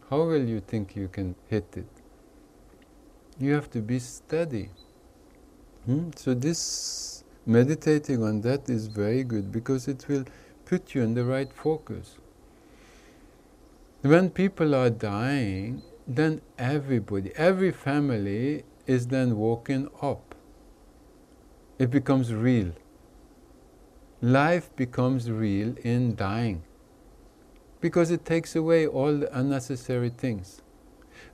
how 0.10 0.24
will 0.24 0.46
you 0.46 0.62
think 0.62 0.96
you 0.96 1.10
can 1.10 1.36
hit 1.50 1.66
it? 1.76 1.88
You 3.38 3.54
have 3.54 3.70
to 3.72 3.82
be 3.82 4.00
steady. 4.00 4.70
Hmm? 5.86 6.12
So, 6.16 6.34
this 6.34 7.24
meditating 7.46 8.24
on 8.24 8.42
that 8.42 8.70
is 8.70 8.88
very 8.88 9.24
good 9.24 9.52
because 9.52 9.88
it 9.88 10.08
will 10.08 10.24
put 10.66 10.96
you 10.96 11.04
in 11.04 11.14
the 11.14 11.26
right 11.26 11.52
focus. 11.52 12.16
When 14.02 14.30
people 14.30 14.74
are 14.74 14.90
dying, 14.90 15.82
then 16.08 16.42
everybody, 16.58 17.32
every 17.36 17.72
family 17.72 18.64
is 18.88 19.08
then 19.08 19.38
woken 19.38 19.90
up. 20.02 20.36
It 21.80 21.90
becomes 21.90 22.34
real. 22.34 22.72
Life 24.26 24.76
becomes 24.76 25.30
real 25.30 25.76
in 25.84 26.16
dying 26.16 26.64
because 27.80 28.10
it 28.10 28.26
takes 28.26 28.56
away 28.56 28.88
all 28.88 29.16
the 29.20 29.38
unnecessary 29.38 30.10
things. 30.10 30.64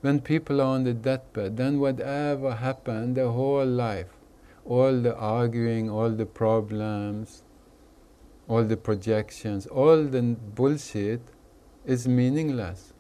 When 0.01 0.19
people 0.19 0.59
are 0.59 0.75
on 0.75 0.83
the 0.83 0.93
deathbed, 0.93 1.55
then 1.55 1.79
whatever 1.79 2.53
happened 2.53 3.15
their 3.15 3.29
whole 3.29 3.65
life, 3.65 4.09
all 4.65 4.99
the 4.99 5.15
arguing, 5.15 5.89
all 5.89 6.09
the 6.09 6.25
problems, 6.25 7.43
all 8.49 8.65
the 8.65 8.75
projections, 8.75 9.67
all 9.67 10.03
the 10.03 10.21
bullshit 10.21 11.21
is 11.85 12.09
meaningless. 12.09 12.91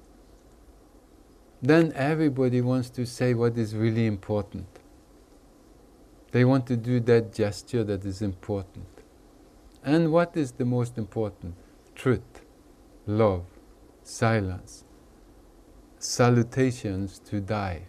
Then 1.61 1.91
everybody 1.95 2.61
wants 2.61 2.89
to 2.91 3.05
say 3.05 3.33
what 3.33 3.57
is 3.57 3.75
really 3.75 4.05
important. 4.05 4.67
They 6.31 6.45
want 6.45 6.65
to 6.67 6.77
do 6.77 7.01
that 7.01 7.33
gesture 7.33 7.83
that 7.83 8.05
is 8.05 8.21
important. 8.21 9.00
And 9.83 10.11
what 10.11 10.37
is 10.37 10.53
the 10.53 10.65
most 10.65 10.97
important? 10.97 11.55
Truth 11.95 12.41
love, 13.07 13.45
silence, 14.03 14.83
salutations 15.97 17.19
to 17.19 17.39
die. 17.39 17.83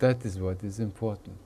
That 0.00 0.24
is 0.24 0.38
what 0.38 0.64
is 0.64 0.80
important. 0.80 1.38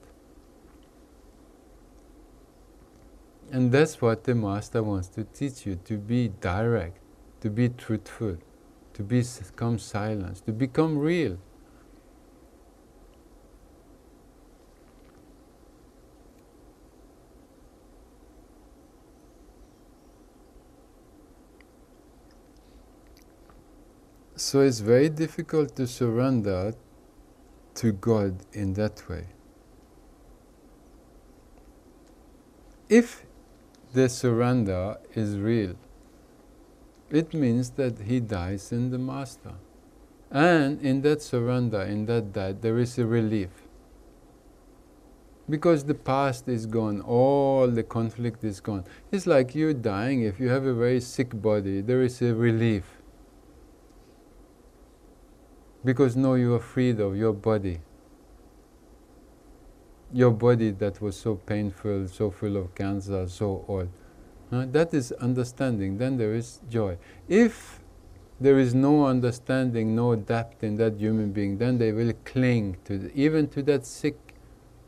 And 3.51 3.71
that's 3.71 4.01
what 4.01 4.23
the 4.23 4.33
Master 4.33 4.81
wants 4.81 5.07
to 5.09 5.23
teach 5.23 5.65
you 5.65 5.75
to 5.85 5.97
be 5.97 6.29
direct, 6.41 6.97
to 7.41 7.49
be 7.49 7.69
truthful, 7.69 8.37
to 8.93 9.03
become 9.03 9.77
silence, 9.77 10.41
to 10.41 10.51
become 10.51 10.97
real. 10.97 11.37
So 24.37 24.59
it's 24.59 24.81
very 24.81 25.07
difficult 25.07 25.77
to 25.77 25.87
surrender 25.87 26.73
to 27.75 27.91
God 27.93 28.35
in 28.51 28.73
that 28.73 29.07
way. 29.07 29.27
If 32.89 33.25
the 33.93 34.09
surrender 34.09 34.97
is 35.13 35.37
real, 35.37 35.75
it 37.09 37.33
means 37.33 37.69
that 37.71 37.99
he 37.99 38.19
dies 38.19 38.73
in 38.73 38.91
the 38.91 38.97
Master. 38.97 39.53
And 40.29 40.81
in 40.81 41.01
that 41.03 41.21
surrender, 41.21 41.81
in 41.83 42.05
that 42.07 42.33
death, 42.33 42.57
there 42.59 42.77
is 42.77 42.97
a 42.97 43.05
relief. 43.05 43.49
Because 45.49 45.85
the 45.85 45.93
past 45.93 46.49
is 46.49 46.65
gone, 46.65 46.99
all 47.01 47.67
the 47.67 47.83
conflict 47.83 48.43
is 48.43 48.59
gone. 48.59 48.83
It's 49.11 49.27
like 49.27 49.55
you 49.55 49.73
dying. 49.73 50.23
If 50.23 50.41
you 50.41 50.49
have 50.49 50.65
a 50.65 50.73
very 50.73 50.99
sick 50.99 51.41
body, 51.41 51.79
there 51.79 52.01
is 52.01 52.21
a 52.21 52.33
relief 52.33 52.83
because 55.85 56.15
now 56.15 56.33
you 56.33 56.55
are 56.55 56.59
freed 56.59 56.99
of 56.99 57.15
your 57.15 57.31
body. 57.31 57.79
Your 60.11 60.31
body 60.31 60.71
that 60.71 60.99
was 60.99 61.15
so 61.15 61.35
painful, 61.35 62.07
so 62.07 62.31
full 62.31 62.57
of 62.57 62.73
cancer, 62.73 63.27
so 63.29 63.63
old. 63.67 63.89
That 64.49 64.93
is 64.93 65.11
understanding, 65.13 65.97
then 65.97 66.17
there 66.17 66.33
is 66.33 66.59
joy. 66.69 66.97
If 67.27 67.79
there 68.39 68.57
is 68.57 68.73
no 68.73 69.05
understanding, 69.05 69.95
no 69.95 70.15
depth 70.15 70.63
in 70.63 70.75
that 70.77 70.97
human 70.97 71.31
being, 71.31 71.57
then 71.57 71.77
they 71.77 71.91
will 71.91 72.13
cling 72.25 72.77
to, 72.85 72.97
the, 72.97 73.13
even 73.13 73.47
to 73.49 73.61
that 73.63 73.85
sick, 73.85 74.17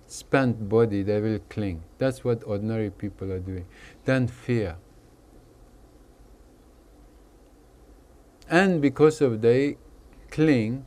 spent 0.08 0.68
body, 0.68 1.04
they 1.04 1.22
will 1.22 1.40
cling. 1.50 1.84
That's 1.98 2.24
what 2.24 2.44
ordinary 2.46 2.90
people 2.90 3.32
are 3.32 3.40
doing. 3.40 3.66
Then 4.06 4.28
fear. 4.28 4.78
And 8.50 8.82
because 8.82 9.22
of 9.22 9.42
they 9.42 9.78
cling, 10.30 10.86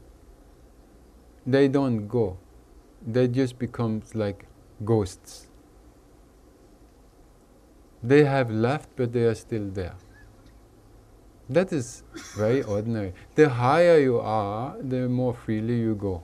they 1.46 1.68
don't 1.68 2.06
go. 2.06 2.38
They 3.06 3.28
just 3.28 3.58
become 3.58 4.02
like 4.14 4.46
ghosts. 4.84 5.48
They 8.02 8.24
have 8.24 8.50
left, 8.50 8.90
but 8.96 9.12
they 9.12 9.24
are 9.24 9.34
still 9.34 9.68
there. 9.68 9.94
That 11.48 11.72
is 11.72 12.02
very 12.36 12.62
ordinary. 12.74 13.12
The 13.34 13.48
higher 13.48 13.98
you 13.98 14.18
are, 14.18 14.76
the 14.80 15.08
more 15.08 15.34
freely 15.34 15.78
you 15.78 15.94
go. 15.94 16.22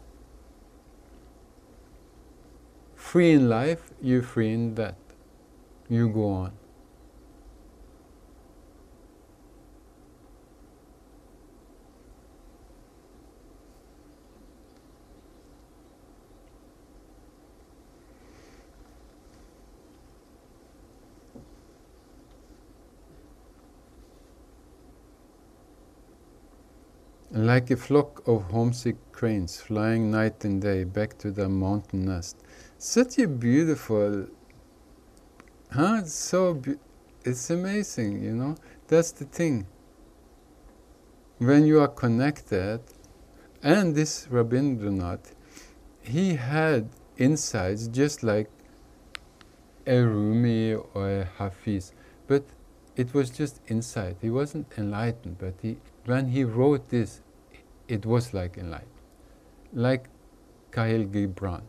Free 2.94 3.32
in 3.32 3.48
life, 3.48 3.92
you 4.00 4.22
free 4.22 4.52
in 4.52 4.74
that. 4.76 4.96
You 5.88 6.08
go 6.08 6.28
on. 6.28 6.52
Like 27.46 27.70
a 27.70 27.76
flock 27.76 28.26
of 28.26 28.50
homesick 28.50 28.96
cranes 29.12 29.60
flying 29.60 30.10
night 30.10 30.44
and 30.44 30.60
day 30.60 30.82
back 30.82 31.16
to 31.18 31.30
their 31.30 31.48
mountain 31.48 32.06
nest. 32.06 32.38
Such 32.76 33.20
a 33.20 33.28
beautiful, 33.28 34.26
huh? 35.70 36.00
It's 36.00 36.12
so, 36.12 36.54
be- 36.54 36.80
it's 37.24 37.48
amazing, 37.50 38.20
you 38.20 38.34
know? 38.34 38.56
That's 38.88 39.12
the 39.12 39.26
thing. 39.26 39.68
When 41.38 41.66
you 41.66 41.78
are 41.78 41.86
connected, 41.86 42.80
and 43.62 43.94
this 43.94 44.26
Rabindranath, 44.26 45.32
he 46.02 46.34
had 46.34 46.88
insights 47.16 47.86
just 47.86 48.24
like 48.24 48.50
a 49.86 50.00
Rumi 50.00 50.74
or 50.74 51.20
a 51.20 51.24
Hafiz, 51.38 51.92
but 52.26 52.42
it 52.96 53.14
was 53.14 53.30
just 53.30 53.60
insight. 53.68 54.16
He 54.20 54.30
wasn't 54.30 54.66
enlightened, 54.76 55.38
but 55.38 55.54
he, 55.62 55.76
when 56.06 56.30
he 56.30 56.42
wrote 56.42 56.88
this, 56.88 57.20
it 57.88 58.06
was 58.06 58.34
like 58.34 58.56
enlightened. 58.56 58.90
Like 59.72 60.08
Kahlil 60.70 61.08
Gibran. 61.10 61.62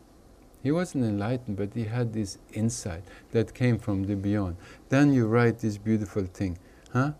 He 0.62 0.72
wasn't 0.72 1.04
enlightened, 1.04 1.56
but 1.56 1.74
he 1.74 1.84
had 1.84 2.12
this 2.12 2.38
insight 2.52 3.04
that 3.30 3.54
came 3.54 3.78
from 3.78 4.04
the 4.04 4.16
beyond. 4.16 4.56
Then 4.88 5.12
you 5.12 5.26
write 5.26 5.60
this 5.60 5.78
beautiful 5.78 6.24
thing. 6.24 6.58
Huh? 6.92 7.12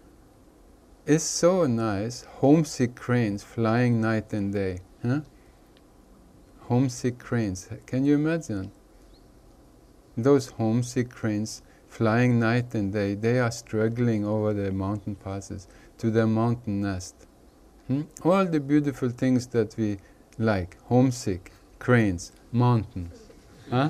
It's 1.06 1.24
so 1.24 1.66
nice. 1.66 2.24
Homesick 2.40 2.94
cranes 2.96 3.42
flying 3.42 4.00
night 4.00 4.32
and 4.32 4.52
day. 4.52 4.80
Huh? 5.02 5.20
Homesick 6.62 7.18
cranes. 7.18 7.68
Can 7.86 8.04
you 8.04 8.16
imagine? 8.16 8.72
Those 10.16 10.48
homesick 10.48 11.10
cranes 11.10 11.62
flying 11.86 12.38
night 12.38 12.74
and 12.74 12.92
day, 12.92 13.14
they 13.14 13.38
are 13.38 13.50
struggling 13.50 14.24
over 14.24 14.52
the 14.52 14.70
mountain 14.70 15.14
passes 15.14 15.66
to 15.98 16.10
their 16.10 16.26
mountain 16.26 16.82
nest. 16.82 17.27
Hmm? 17.88 18.02
All 18.22 18.44
the 18.44 18.60
beautiful 18.60 19.08
things 19.08 19.46
that 19.48 19.74
we 19.78 19.98
like 20.38 20.76
homesick, 20.84 21.52
cranes, 21.78 22.32
mountains. 22.52 23.18
Huh? 23.70 23.88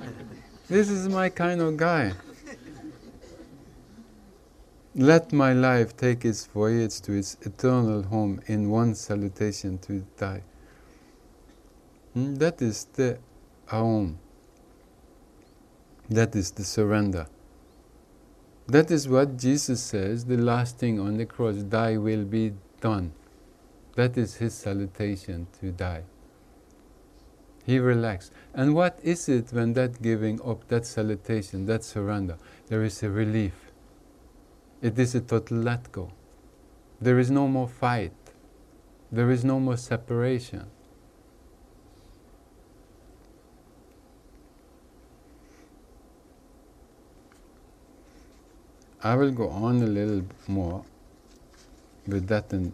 this 0.68 0.88
is 0.88 1.08
my 1.08 1.28
kind 1.28 1.60
of 1.60 1.76
guy. 1.76 2.12
Let 4.94 5.32
my 5.32 5.52
life 5.52 5.96
take 5.96 6.24
its 6.24 6.46
voyage 6.46 7.00
to 7.00 7.12
its 7.12 7.36
eternal 7.42 8.04
home 8.04 8.40
in 8.46 8.70
one 8.70 8.94
salutation 8.94 9.78
to 9.78 10.06
die. 10.16 10.42
Hmm? 12.12 12.36
That 12.36 12.62
is 12.62 12.84
the 12.94 13.18
home. 13.66 14.20
That 16.08 16.36
is 16.36 16.52
the 16.52 16.64
surrender. 16.64 17.26
That 18.68 18.92
is 18.92 19.08
what 19.08 19.36
Jesus 19.36 19.82
says, 19.82 20.24
the 20.24 20.36
last 20.36 20.78
thing 20.78 21.00
on 21.00 21.16
the 21.16 21.26
cross, 21.26 21.56
thy 21.58 21.96
will 21.96 22.24
be 22.24 22.52
done. 22.80 23.12
That 23.96 24.18
is 24.18 24.36
his 24.36 24.54
salutation 24.54 25.46
to 25.60 25.70
die. 25.70 26.02
He 27.64 27.78
relaxed. 27.78 28.32
And 28.52 28.74
what 28.74 28.98
is 29.02 29.28
it 29.28 29.52
when 29.52 29.72
that 29.74 30.02
giving 30.02 30.40
up, 30.42 30.68
that 30.68 30.84
salutation, 30.84 31.66
that 31.66 31.84
surrender? 31.84 32.36
There 32.66 32.82
is 32.82 33.02
a 33.02 33.10
relief. 33.10 33.54
It 34.82 34.98
is 34.98 35.14
a 35.14 35.20
total 35.20 35.58
let 35.58 35.90
go. 35.92 36.10
There 37.00 37.18
is 37.18 37.30
no 37.30 37.48
more 37.48 37.68
fight. 37.68 38.12
There 39.10 39.30
is 39.30 39.44
no 39.44 39.60
more 39.60 39.76
separation. 39.76 40.66
I 49.02 49.14
will 49.16 49.30
go 49.30 49.50
on 49.50 49.82
a 49.82 49.86
little 49.86 50.22
more 50.48 50.84
with 52.06 52.26
that 52.28 52.52
and 52.52 52.72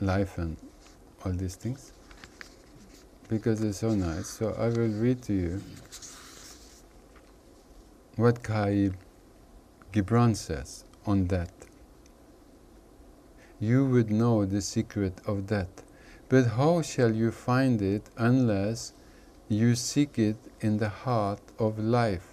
life 0.00 0.38
and 0.38 0.56
all 1.24 1.32
these 1.32 1.54
things 1.54 1.92
because 3.28 3.62
it's 3.62 3.78
so 3.78 3.90
nice. 3.94 4.28
So 4.28 4.54
I 4.58 4.68
will 4.68 4.88
read 4.88 5.22
to 5.24 5.32
you 5.32 5.62
what 8.16 8.42
Kahlil 8.42 8.94
Gibran 9.92 10.36
says 10.36 10.84
on 11.06 11.26
that. 11.28 11.50
You 13.58 13.86
would 13.86 14.10
know 14.10 14.44
the 14.44 14.60
secret 14.60 15.20
of 15.26 15.46
that, 15.48 15.68
but 16.28 16.46
how 16.46 16.82
shall 16.82 17.12
you 17.14 17.30
find 17.30 17.80
it 17.80 18.10
unless 18.16 18.92
you 19.48 19.74
seek 19.74 20.18
it 20.18 20.36
in 20.60 20.76
the 20.78 20.88
heart 20.88 21.40
of 21.58 21.78
life? 21.78 22.26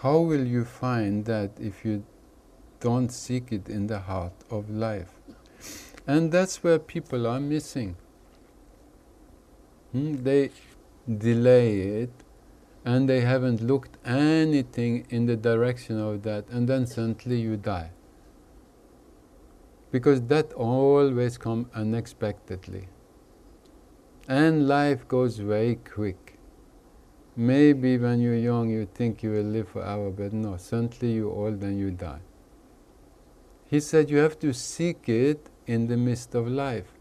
How 0.00 0.18
will 0.18 0.46
you 0.46 0.64
find 0.64 1.24
that 1.26 1.50
if 1.60 1.84
you 1.84 2.04
don't 2.80 3.10
seek 3.10 3.52
it 3.52 3.68
in 3.68 3.86
the 3.86 4.00
heart 4.00 4.32
of 4.50 4.70
life? 4.70 5.20
And 6.06 6.32
that's 6.32 6.62
where 6.62 6.78
people 6.78 7.26
are 7.26 7.40
missing. 7.40 7.96
Hmm? 9.92 10.22
They 10.24 10.50
delay 11.06 11.80
it 12.02 12.10
and 12.84 13.08
they 13.08 13.20
haven't 13.20 13.60
looked 13.60 13.96
anything 14.04 15.06
in 15.10 15.26
the 15.26 15.36
direction 15.36 16.00
of 16.00 16.22
that, 16.22 16.48
and 16.48 16.68
then 16.68 16.86
suddenly 16.86 17.40
you 17.40 17.56
die. 17.56 17.90
because 19.92 20.22
that 20.22 20.52
always 20.54 21.36
comes 21.38 21.66
unexpectedly. 21.74 22.88
And 24.26 24.66
life 24.66 25.06
goes 25.06 25.38
very 25.38 25.76
quick. 25.76 26.38
Maybe 27.36 27.98
when 27.98 28.20
you're 28.20 28.36
young 28.36 28.70
you 28.70 28.86
think 28.86 29.22
you 29.22 29.30
will 29.32 29.50
live 29.56 29.68
forever, 29.68 30.10
but 30.10 30.32
no, 30.32 30.56
suddenly 30.56 31.14
you're 31.14 31.30
old 31.30 31.62
and 31.62 31.78
you 31.78 31.90
die. 31.90 32.20
He 33.66 33.80
said 33.80 34.10
you 34.10 34.18
have 34.18 34.38
to 34.40 34.52
seek 34.52 35.08
it 35.08 35.48
in 35.66 35.86
the 35.86 35.96
midst 35.96 36.34
of 36.34 36.46
life, 36.48 36.92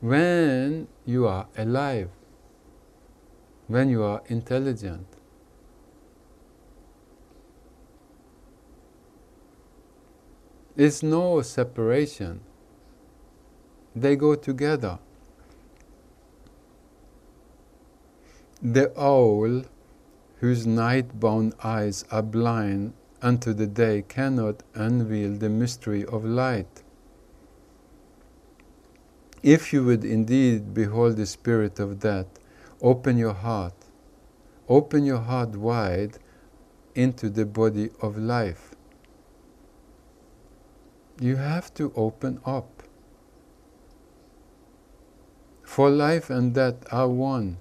when 0.00 0.88
you 1.04 1.26
are 1.26 1.46
alive, 1.56 2.10
when 3.66 3.88
you 3.88 4.02
are 4.02 4.22
intelligent. 4.26 5.06
There's 10.76 11.02
no 11.02 11.42
separation. 11.42 12.40
They 13.94 14.16
go 14.16 14.34
together. 14.34 14.98
The 18.62 18.92
owl, 18.98 19.64
whose 20.36 20.66
night 20.66 21.20
bound 21.20 21.54
eyes 21.62 22.04
are 22.10 22.22
blind 22.22 22.94
unto 23.20 23.52
the 23.52 23.66
day, 23.66 24.04
cannot 24.08 24.62
unveil 24.74 25.34
the 25.34 25.48
mystery 25.48 26.04
of 26.04 26.24
light. 26.24 26.82
If 29.42 29.72
you 29.72 29.84
would 29.84 30.04
indeed 30.04 30.74
behold 30.74 31.16
the 31.16 31.26
spirit 31.26 31.78
of 31.78 32.00
death, 32.00 32.26
open 32.82 33.16
your 33.16 33.34
heart. 33.34 33.74
Open 34.68 35.04
your 35.04 35.20
heart 35.20 35.56
wide 35.56 36.18
into 36.94 37.28
the 37.30 37.46
body 37.46 37.90
of 38.00 38.16
life 38.16 38.74
you 41.20 41.36
have 41.36 41.72
to 41.74 41.92
open 41.94 42.40
up. 42.46 42.82
For 45.62 45.90
life 45.90 46.30
and 46.30 46.54
death 46.54 46.82
are 46.90 47.08
one, 47.08 47.58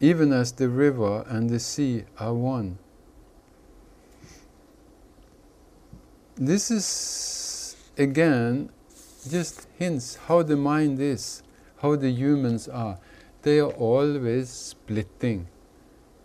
even 0.00 0.32
as 0.32 0.52
the 0.52 0.68
river 0.68 1.24
and 1.26 1.48
the 1.48 1.58
sea 1.58 2.04
are 2.18 2.34
one. 2.34 2.78
This 6.36 6.70
is 6.70 7.76
again 7.96 8.70
just 9.28 9.66
hints 9.78 10.16
how 10.26 10.42
the 10.42 10.56
mind 10.56 11.00
is, 11.00 11.42
how 11.80 11.96
the 11.96 12.10
humans 12.10 12.68
are. 12.68 12.98
They 13.42 13.60
are 13.60 13.70
always 13.70 14.48
splitting, 14.48 15.48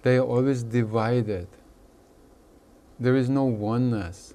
they 0.04 0.18
are 0.18 0.26
always 0.26 0.64
divided. 0.64 1.48
There 3.00 3.16
is 3.16 3.30
no 3.30 3.44
oneness. 3.44 4.34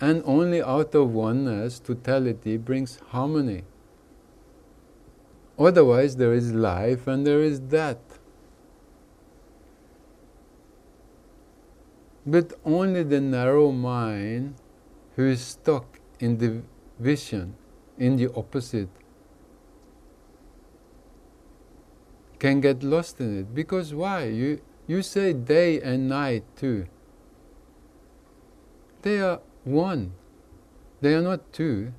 And 0.00 0.22
only 0.26 0.60
out 0.60 0.94
of 0.94 1.12
oneness, 1.12 1.78
totality 1.78 2.56
brings 2.56 2.98
harmony. 3.10 3.64
Otherwise, 5.58 6.16
there 6.16 6.32
is 6.34 6.52
life 6.52 7.06
and 7.06 7.26
there 7.26 7.40
is 7.40 7.60
death. 7.60 8.18
But 12.26 12.52
only 12.64 13.02
the 13.02 13.20
narrow 13.20 13.70
mind 13.72 14.54
who 15.16 15.26
is 15.26 15.40
stuck 15.40 16.00
in 16.20 16.38
the 16.38 16.62
vision, 16.98 17.54
in 17.98 18.16
the 18.16 18.32
opposite, 18.34 18.88
can 22.38 22.60
get 22.60 22.82
lost 22.82 23.20
in 23.20 23.38
it. 23.40 23.54
Because 23.54 23.94
why? 23.94 24.24
You, 24.24 24.60
you 24.86 25.02
say 25.02 25.32
day 25.32 25.80
and 25.80 26.08
night 26.08 26.44
too. 26.56 26.86
They 29.02 29.20
are 29.20 29.40
one. 29.64 30.12
They 31.00 31.14
are 31.14 31.22
not 31.22 31.52
two. 31.52 31.92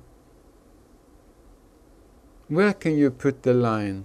Where 2.48 2.74
can 2.74 2.96
you 2.96 3.10
put 3.10 3.42
the 3.42 3.54
line? 3.54 4.04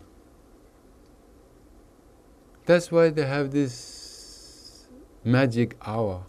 That's 2.65 2.91
why 2.91 3.09
they 3.09 3.25
have 3.25 3.51
this 3.51 4.87
magic 5.23 5.75
hour 5.85 6.23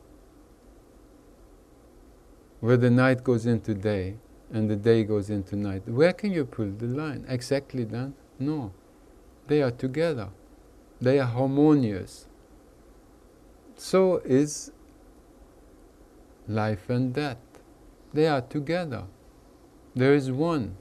where 2.60 2.76
the 2.76 2.90
night 2.90 3.22
goes 3.22 3.46
into 3.46 3.74
day 3.74 4.16
and 4.52 4.68
the 4.68 4.76
day 4.76 5.04
goes 5.04 5.30
into 5.30 5.56
night. 5.56 5.88
Where 5.88 6.12
can 6.12 6.32
you 6.32 6.44
pull 6.44 6.70
the 6.70 6.86
line? 6.86 7.24
Exactly 7.28 7.84
then? 7.84 8.14
No. 8.38 8.72
They 9.46 9.62
are 9.62 9.70
together. 9.70 10.28
They 11.00 11.18
are 11.18 11.26
harmonious. 11.26 12.26
So 13.76 14.18
is 14.24 14.72
life 16.48 16.90
and 16.90 17.14
death. 17.14 17.38
They 18.12 18.26
are 18.26 18.40
together. 18.40 19.04
There 19.94 20.14
is 20.14 20.30
one. 20.30 20.76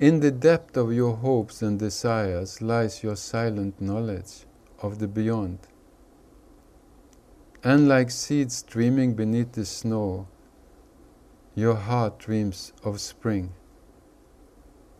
In 0.00 0.20
the 0.20 0.30
depth 0.30 0.76
of 0.76 0.92
your 0.92 1.16
hopes 1.16 1.62
and 1.62 1.78
desires 1.78 2.60
lies 2.62 3.02
your 3.02 3.16
silent 3.16 3.80
knowledge 3.80 4.46
of 4.80 4.98
the 4.98 5.08
beyond. 5.08 5.67
And 7.64 7.88
like 7.88 8.10
seeds 8.12 8.62
dreaming 8.62 9.14
beneath 9.14 9.52
the 9.52 9.64
snow, 9.64 10.28
your 11.56 11.74
heart 11.74 12.20
dreams 12.20 12.72
of 12.84 13.00
spring. 13.00 13.52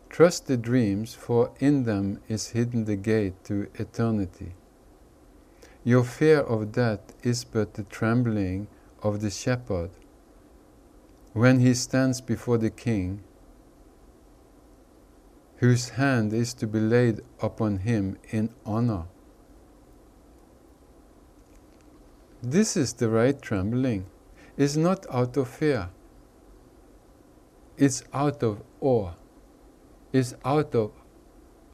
Trust 0.09 0.47
the 0.47 0.57
dreams, 0.57 1.13
for 1.13 1.51
in 1.59 1.83
them 1.83 2.19
is 2.27 2.49
hidden 2.49 2.83
the 2.83 2.97
gate 2.97 3.41
to 3.45 3.67
eternity. 3.75 4.55
Your 5.85 6.03
fear 6.03 6.39
of 6.39 6.73
death 6.73 7.13
is 7.23 7.45
but 7.45 7.75
the 7.75 7.83
trembling 7.83 8.67
of 9.01 9.21
the 9.21 9.29
shepherd 9.29 9.91
when 11.31 11.59
he 11.59 11.73
stands 11.73 12.19
before 12.19 12.57
the 12.57 12.69
king, 12.69 13.23
whose 15.57 15.89
hand 15.89 16.33
is 16.33 16.53
to 16.55 16.67
be 16.67 16.79
laid 16.79 17.21
upon 17.41 17.77
him 17.77 18.17
in 18.31 18.49
honor. 18.65 19.05
This 22.41 22.77
is 22.77 22.93
the 22.93 23.09
right 23.09 23.39
trembling. 23.41 24.05
It's 24.57 24.75
not 24.75 25.05
out 25.11 25.37
of 25.37 25.47
fear. 25.47 25.89
It's 27.77 28.03
out 28.13 28.43
of 28.43 28.61
awe. 28.81 29.11
It's 30.11 30.33
out 30.43 30.75
of 30.75 30.91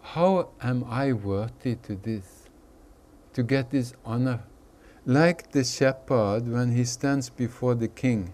how 0.01 0.49
am 0.61 0.83
I 0.87 1.13
worthy 1.13 1.75
to 1.75 1.95
this? 1.95 2.45
to 3.35 3.43
get 3.43 3.69
this 3.69 3.93
honor. 4.05 4.43
Like 5.05 5.51
the 5.51 5.63
shepherd 5.65 6.47
when 6.47 6.71
he 6.71 6.85
stands 6.85 7.29
before 7.29 7.75
the 7.75 7.89
king, 7.89 8.33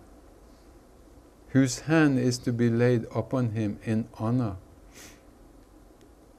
whose 1.49 1.79
hand 1.79 2.19
is 2.19 2.37
to 2.39 2.53
be 2.53 2.69
laid 2.69 3.05
upon 3.13 3.49
him 3.49 3.79
in 3.83 4.07
honor. 4.19 4.57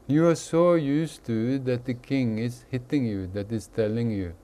You 0.07 0.29
are 0.29 0.37
so 0.37 0.75
used 0.75 1.25
to 1.25 1.59
that 1.59 1.85
the 1.85 1.95
king 1.95 2.39
is 2.39 2.65
hitting 2.71 3.05
you, 3.05 3.27
that 3.35 3.51
is 3.51 3.67
telling 3.67 4.13
you. 4.13 4.35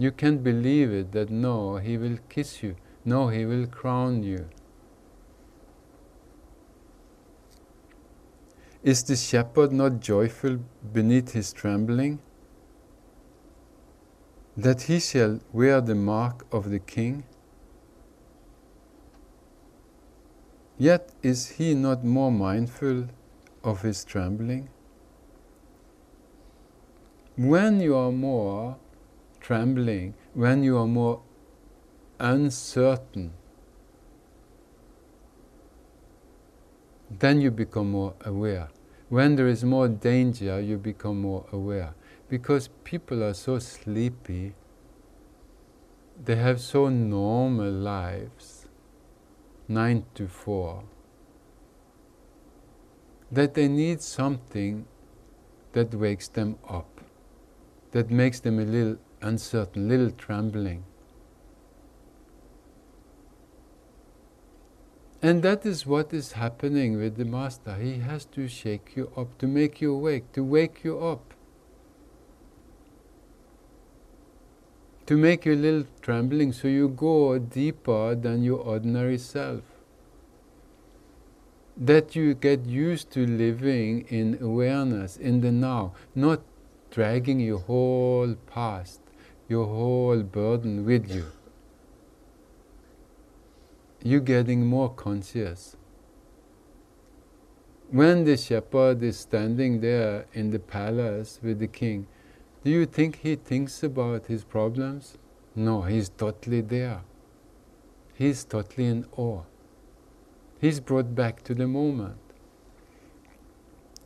You 0.00 0.10
can't 0.10 0.42
believe 0.42 0.92
it 1.00 1.12
that 1.12 1.30
no, 1.30 1.76
he 1.76 1.96
will 1.96 2.18
kiss 2.28 2.62
you, 2.62 2.74
no, 3.04 3.28
he 3.28 3.44
will 3.44 3.66
crown 3.66 4.22
you. 4.22 4.48
Is 8.82 9.04
the 9.04 9.14
shepherd 9.14 9.72
not 9.72 10.00
joyful 10.00 10.58
beneath 10.92 11.32
his 11.32 11.52
trembling? 11.52 12.20
that 14.56 14.82
he 14.82 15.00
shall 15.00 15.40
wear 15.52 15.80
the 15.80 15.94
mark 15.94 16.46
of 16.52 16.70
the 16.70 16.78
king? 16.78 17.24
Yet 20.76 21.12
is 21.22 21.48
he 21.52 21.74
not 21.74 22.04
more 22.04 22.32
mindful 22.32 23.08
of 23.62 23.82
his 23.82 24.04
trembling? 24.04 24.68
When 27.36 27.80
you 27.80 27.96
are 27.96 28.12
more 28.12 28.76
trembling, 29.40 30.14
when 30.34 30.62
you 30.62 30.76
are 30.78 30.86
more 30.86 31.22
uncertain, 32.18 33.32
then 37.18 37.40
you 37.40 37.50
become 37.50 37.90
more 37.90 38.14
aware. 38.24 38.68
When 39.08 39.34
there 39.34 39.48
is 39.48 39.64
more 39.64 39.88
danger, 39.88 40.60
you 40.60 40.76
become 40.76 41.20
more 41.20 41.46
aware 41.52 41.94
because 42.28 42.68
people 42.84 43.24
are 43.24 43.34
so 43.34 43.58
sleepy, 43.58 44.54
they 46.24 46.36
have 46.36 46.60
so 46.60 46.88
normal 46.88 47.70
lives, 47.70 48.68
9 49.66 50.04
to 50.14 50.28
4, 50.28 50.84
that 53.32 53.54
they 53.54 53.66
need 53.66 54.00
something 54.00 54.86
that 55.72 55.92
wakes 55.92 56.28
them 56.28 56.56
up, 56.68 57.00
that 57.90 58.10
makes 58.10 58.38
them 58.38 58.60
a 58.60 58.64
little 58.64 58.98
uncertain, 59.22 59.88
little 59.88 60.10
trembling. 60.10 60.84
And 65.22 65.42
that 65.42 65.66
is 65.66 65.84
what 65.86 66.14
is 66.14 66.32
happening 66.32 66.96
with 66.96 67.16
the 67.16 67.24
Master. 67.24 67.74
He 67.74 67.98
has 67.98 68.24
to 68.26 68.48
shake 68.48 68.92
you 68.96 69.12
up, 69.16 69.36
to 69.38 69.46
make 69.46 69.80
you 69.80 69.94
awake, 69.94 70.32
to 70.32 70.42
wake 70.42 70.82
you 70.82 70.98
up. 70.98 71.34
to 75.10 75.16
make 75.16 75.44
you 75.44 75.54
a 75.54 75.62
little 75.66 75.84
trembling 76.02 76.52
so 76.52 76.68
you 76.68 76.88
go 76.88 77.36
deeper 77.36 78.14
than 78.14 78.44
your 78.44 78.60
ordinary 78.60 79.18
self. 79.18 79.62
That 81.76 82.14
you 82.14 82.34
get 82.34 82.64
used 82.64 83.10
to 83.14 83.26
living 83.26 84.02
in 84.02 84.38
awareness, 84.40 85.16
in 85.16 85.40
the 85.40 85.50
now, 85.50 85.94
not 86.14 86.42
dragging 86.92 87.40
your 87.40 87.58
whole 87.58 88.36
past, 88.46 89.00
your 89.50 89.66
whole 89.66 90.22
burden 90.22 90.84
with 90.86 91.10
you. 91.12 91.26
You're 94.00 94.20
getting 94.20 94.64
more 94.64 94.88
conscious. 94.88 95.76
When 97.90 98.24
the 98.24 98.36
shepherd 98.36 99.02
is 99.02 99.18
standing 99.18 99.80
there 99.80 100.26
in 100.32 100.52
the 100.52 100.60
palace 100.60 101.40
with 101.42 101.58
the 101.58 101.66
king, 101.66 102.06
do 102.62 102.70
you 102.70 102.86
think 102.86 103.16
he 103.16 103.34
thinks 103.34 103.82
about 103.82 104.26
his 104.26 104.44
problems? 104.44 105.18
No, 105.56 105.82
he's 105.82 106.08
totally 106.10 106.60
there. 106.60 107.00
He's 108.14 108.44
totally 108.44 108.86
in 108.86 109.04
awe. 109.16 109.42
He's 110.60 110.78
brought 110.78 111.16
back 111.16 111.42
to 111.44 111.54
the 111.54 111.66
moment. 111.66 112.18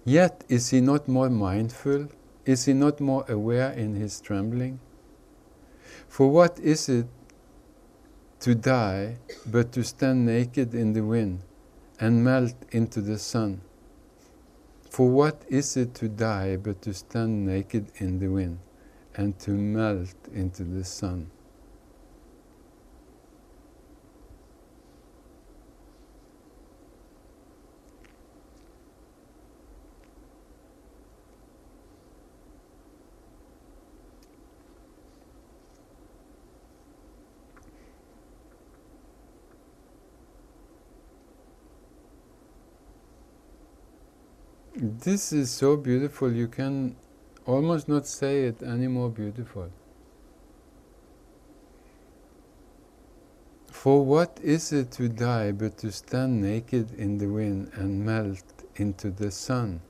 Yet, 0.07 0.43
is 0.49 0.71
he 0.71 0.81
not 0.81 1.07
more 1.07 1.29
mindful? 1.29 2.09
Is 2.47 2.65
he 2.65 2.73
not 2.73 2.99
more 2.99 3.27
aware 3.29 3.73
in 3.73 3.95
his 3.95 4.23
trembling? 4.23 4.81
For 6.09 6.29
what 6.29 6.59
is 6.61 6.89
it 6.89 7.07
to 8.41 8.55
die 8.55 9.17
but 9.47 9.73
to 9.73 9.83
stand 9.83 10.27
naked 10.27 10.75
in 10.75 10.93
the 10.93 11.03
wind 11.03 11.41
and 11.99 12.25
melt 12.25 12.55
into 12.71 13.01
the 13.01 13.19
sun? 13.19 13.61
For 14.91 15.09
what 15.09 15.43
is 15.49 15.77
it 15.77 15.95
to 15.95 16.09
die 16.09 16.57
but 16.57 16.83
to 16.83 16.95
stand 16.95 17.47
naked 17.47 17.87
in 17.97 18.19
the 18.19 18.29
wind 18.29 18.59
and 19.17 19.39
to 19.41 19.51
melt 19.51 20.15
into 20.33 20.63
the 20.63 20.85
sun? 20.85 21.31
This 45.05 45.35
is 45.35 45.51
so 45.51 45.77
beautiful, 45.77 46.33
you 46.33 46.49
can 46.49 46.97
almost 47.45 47.91
not 47.91 48.07
say 48.07 48.45
it 48.45 48.63
any 48.63 48.87
more 48.87 49.11
beautiful. 49.11 49.71
For 53.67 54.03
what 54.03 54.41
is 54.43 54.73
it 54.73 54.91
to 54.93 55.11
die 55.11 55.53
but 55.53 55.77
to 55.79 55.93
stand 55.93 56.41
naked 56.41 56.95
in 56.95 57.19
the 57.19 57.29
wind 57.29 57.71
and 57.75 58.03
melt 58.07 58.45
into 58.77 59.11
the 59.11 59.31
sun? 59.31 59.83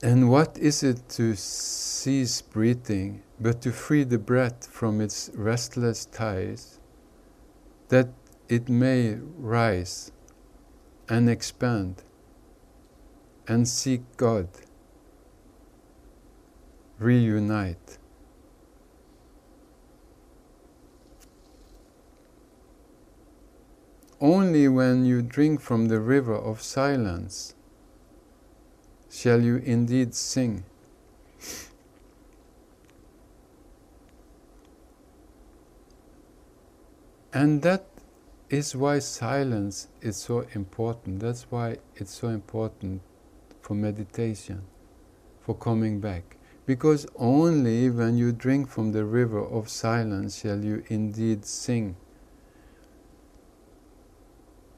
And 0.00 0.30
what 0.30 0.56
is 0.58 0.84
it 0.84 1.08
to 1.18 1.34
cease 1.34 2.40
breathing 2.40 3.24
but 3.40 3.60
to 3.62 3.72
free 3.72 4.04
the 4.04 4.18
breath 4.18 4.68
from 4.68 5.00
its 5.00 5.28
restless 5.34 6.06
ties, 6.06 6.78
that 7.88 8.10
it 8.48 8.68
may 8.68 9.18
rise 9.36 10.12
and 11.08 11.28
expand 11.28 12.02
and 13.46 13.68
seek 13.68 14.02
God, 14.16 14.48
reunite. 16.98 17.98
Only 24.20 24.68
when 24.68 25.04
you 25.04 25.20
drink 25.20 25.60
from 25.60 25.88
the 25.88 26.00
river 26.00 26.34
of 26.34 26.62
silence 26.62 27.54
shall 29.10 29.42
you 29.42 29.56
indeed 29.56 30.14
sing. 30.14 30.64
And 37.34 37.62
that 37.62 37.93
is 38.50 38.76
why 38.76 38.98
silence 38.98 39.88
is 40.02 40.16
so 40.16 40.46
important. 40.54 41.20
That's 41.20 41.50
why 41.50 41.78
it's 41.96 42.14
so 42.14 42.28
important 42.28 43.00
for 43.62 43.74
meditation, 43.74 44.62
for 45.40 45.54
coming 45.54 46.00
back. 46.00 46.36
Because 46.66 47.06
only 47.16 47.90
when 47.90 48.16
you 48.16 48.32
drink 48.32 48.68
from 48.68 48.92
the 48.92 49.04
river 49.04 49.44
of 49.44 49.68
silence 49.68 50.40
shall 50.40 50.64
you 50.64 50.82
indeed 50.88 51.44
sing. 51.44 51.96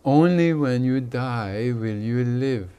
Only 0.05 0.52
when 0.55 0.85
you 0.85 1.00
die 1.00 1.72
will 1.72 1.96
you 1.96 2.24
live. 2.24 2.70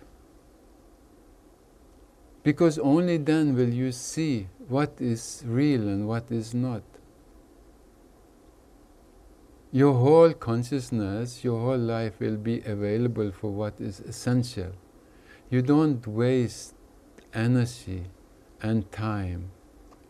Because 2.44 2.80
only 2.80 3.18
then 3.18 3.56
will 3.56 3.70
you 3.70 3.92
see 3.92 4.48
what 4.70 4.96
is 5.00 5.44
real 5.46 5.82
and 5.82 6.08
what 6.08 6.32
is 6.32 6.54
not 6.54 6.84
your 9.72 9.94
whole 9.94 10.34
consciousness, 10.34 11.44
your 11.44 11.60
whole 11.60 11.78
life 11.78 12.20
will 12.20 12.38
be 12.38 12.62
available 12.62 13.32
for 13.32 13.52
what 13.52 13.80
is 13.80 14.00
essential. 14.00 14.72
You 15.50 15.62
don't 15.62 16.06
waste 16.08 16.74
energy 17.34 18.06
and 18.62 18.92
time 18.92 19.52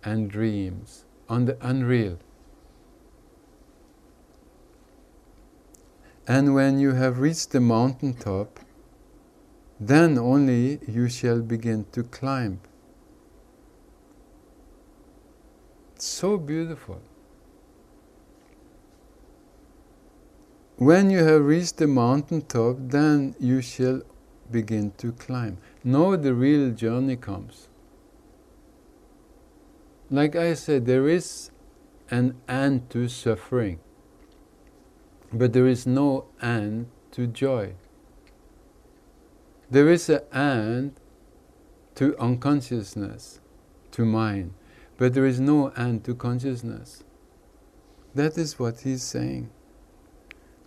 and 0.04 0.30
dreams 0.30 1.06
on 1.28 1.46
the 1.46 1.58
unreal. 1.62 2.18
And 6.28 6.54
when 6.54 6.80
you 6.80 6.94
have 6.94 7.20
reached 7.20 7.52
the 7.52 7.60
mountaintop, 7.62 8.60
then 9.80 10.18
only 10.18 10.80
you 10.88 11.08
shall 11.10 11.42
begin 11.42 11.86
to 11.92 12.04
climb. 12.04 12.60
so 16.00 16.38
beautiful. 16.38 17.02
When 20.78 21.10
you 21.10 21.24
have 21.24 21.44
reached 21.44 21.78
the 21.78 21.88
mountain 21.88 22.44
top, 22.44 22.78
then 22.80 23.36
you 23.40 23.62
shall 23.64 24.04
begin 24.52 24.92
to 25.00 25.12
climb. 25.12 25.58
Now 25.84 26.16
the 26.16 26.36
real 26.36 26.70
journey 26.70 27.16
comes. 27.16 27.68
Like 30.12 30.36
I 30.36 30.54
said, 30.54 30.86
there 30.86 31.10
is 31.10 31.50
an 32.12 32.36
end 32.48 32.92
to 32.92 33.10
suffering, 33.10 33.80
but 35.34 35.52
there 35.52 35.66
is 35.66 35.88
no 35.88 36.26
end 36.44 36.86
to 37.12 37.26
joy. 37.26 37.74
There 39.72 39.90
is 39.90 40.08
an 40.10 40.22
end 40.32 40.94
to 41.96 42.16
unconsciousness, 42.20 43.42
to 43.92 44.06
mind, 44.06 44.54
but 44.98 45.16
there 45.16 45.26
is 45.26 45.40
no 45.40 45.70
end 45.70 46.04
to 46.04 46.14
consciousness. 46.14 47.04
That 48.14 48.38
is 48.38 48.60
what 48.60 48.82
he's 48.82 49.02
saying. 49.02 49.50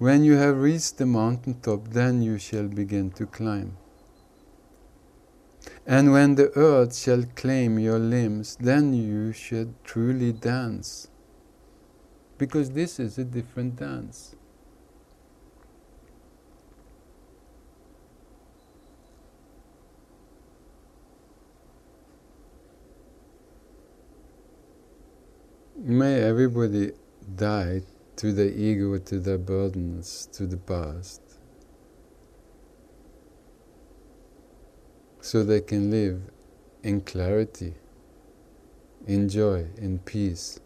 When 0.01 0.25
you 0.25 0.39
have 0.39 0.57
reached 0.57 0.97
the 0.97 1.05
mountaintop, 1.05 1.89
then 1.89 2.23
you 2.23 2.39
shall 2.39 2.69
begin 2.69 3.11
to 3.11 3.27
climb. 3.27 3.77
And 5.87 6.11
when 6.11 6.37
the 6.37 6.51
earth 6.57 6.97
shall 6.97 7.25
claim 7.37 7.79
your 7.79 7.99
limbs, 7.99 8.57
then 8.59 8.95
you 8.95 9.35
shall 9.35 9.67
truly 9.85 10.33
dance. 10.33 11.09
Because 12.39 12.71
this 12.71 12.99
is 12.99 13.19
a 13.19 13.25
different 13.25 13.77
dance. 13.77 14.35
May 25.77 26.23
everybody 26.23 26.93
die 27.37 27.83
to 28.21 28.33
the 28.33 28.55
ego, 28.55 28.99
to 28.99 29.19
the 29.19 29.39
burdens, 29.39 30.29
to 30.31 30.47
the 30.47 30.59
past, 30.59 31.23
so 35.23 35.43
they 35.43 35.63
can 35.63 35.91
live 35.91 36.21
in 36.83 37.01
clarity, 37.01 37.73
in 39.07 39.27
joy, 39.27 39.67
in 39.79 39.99
peace. 40.01 40.61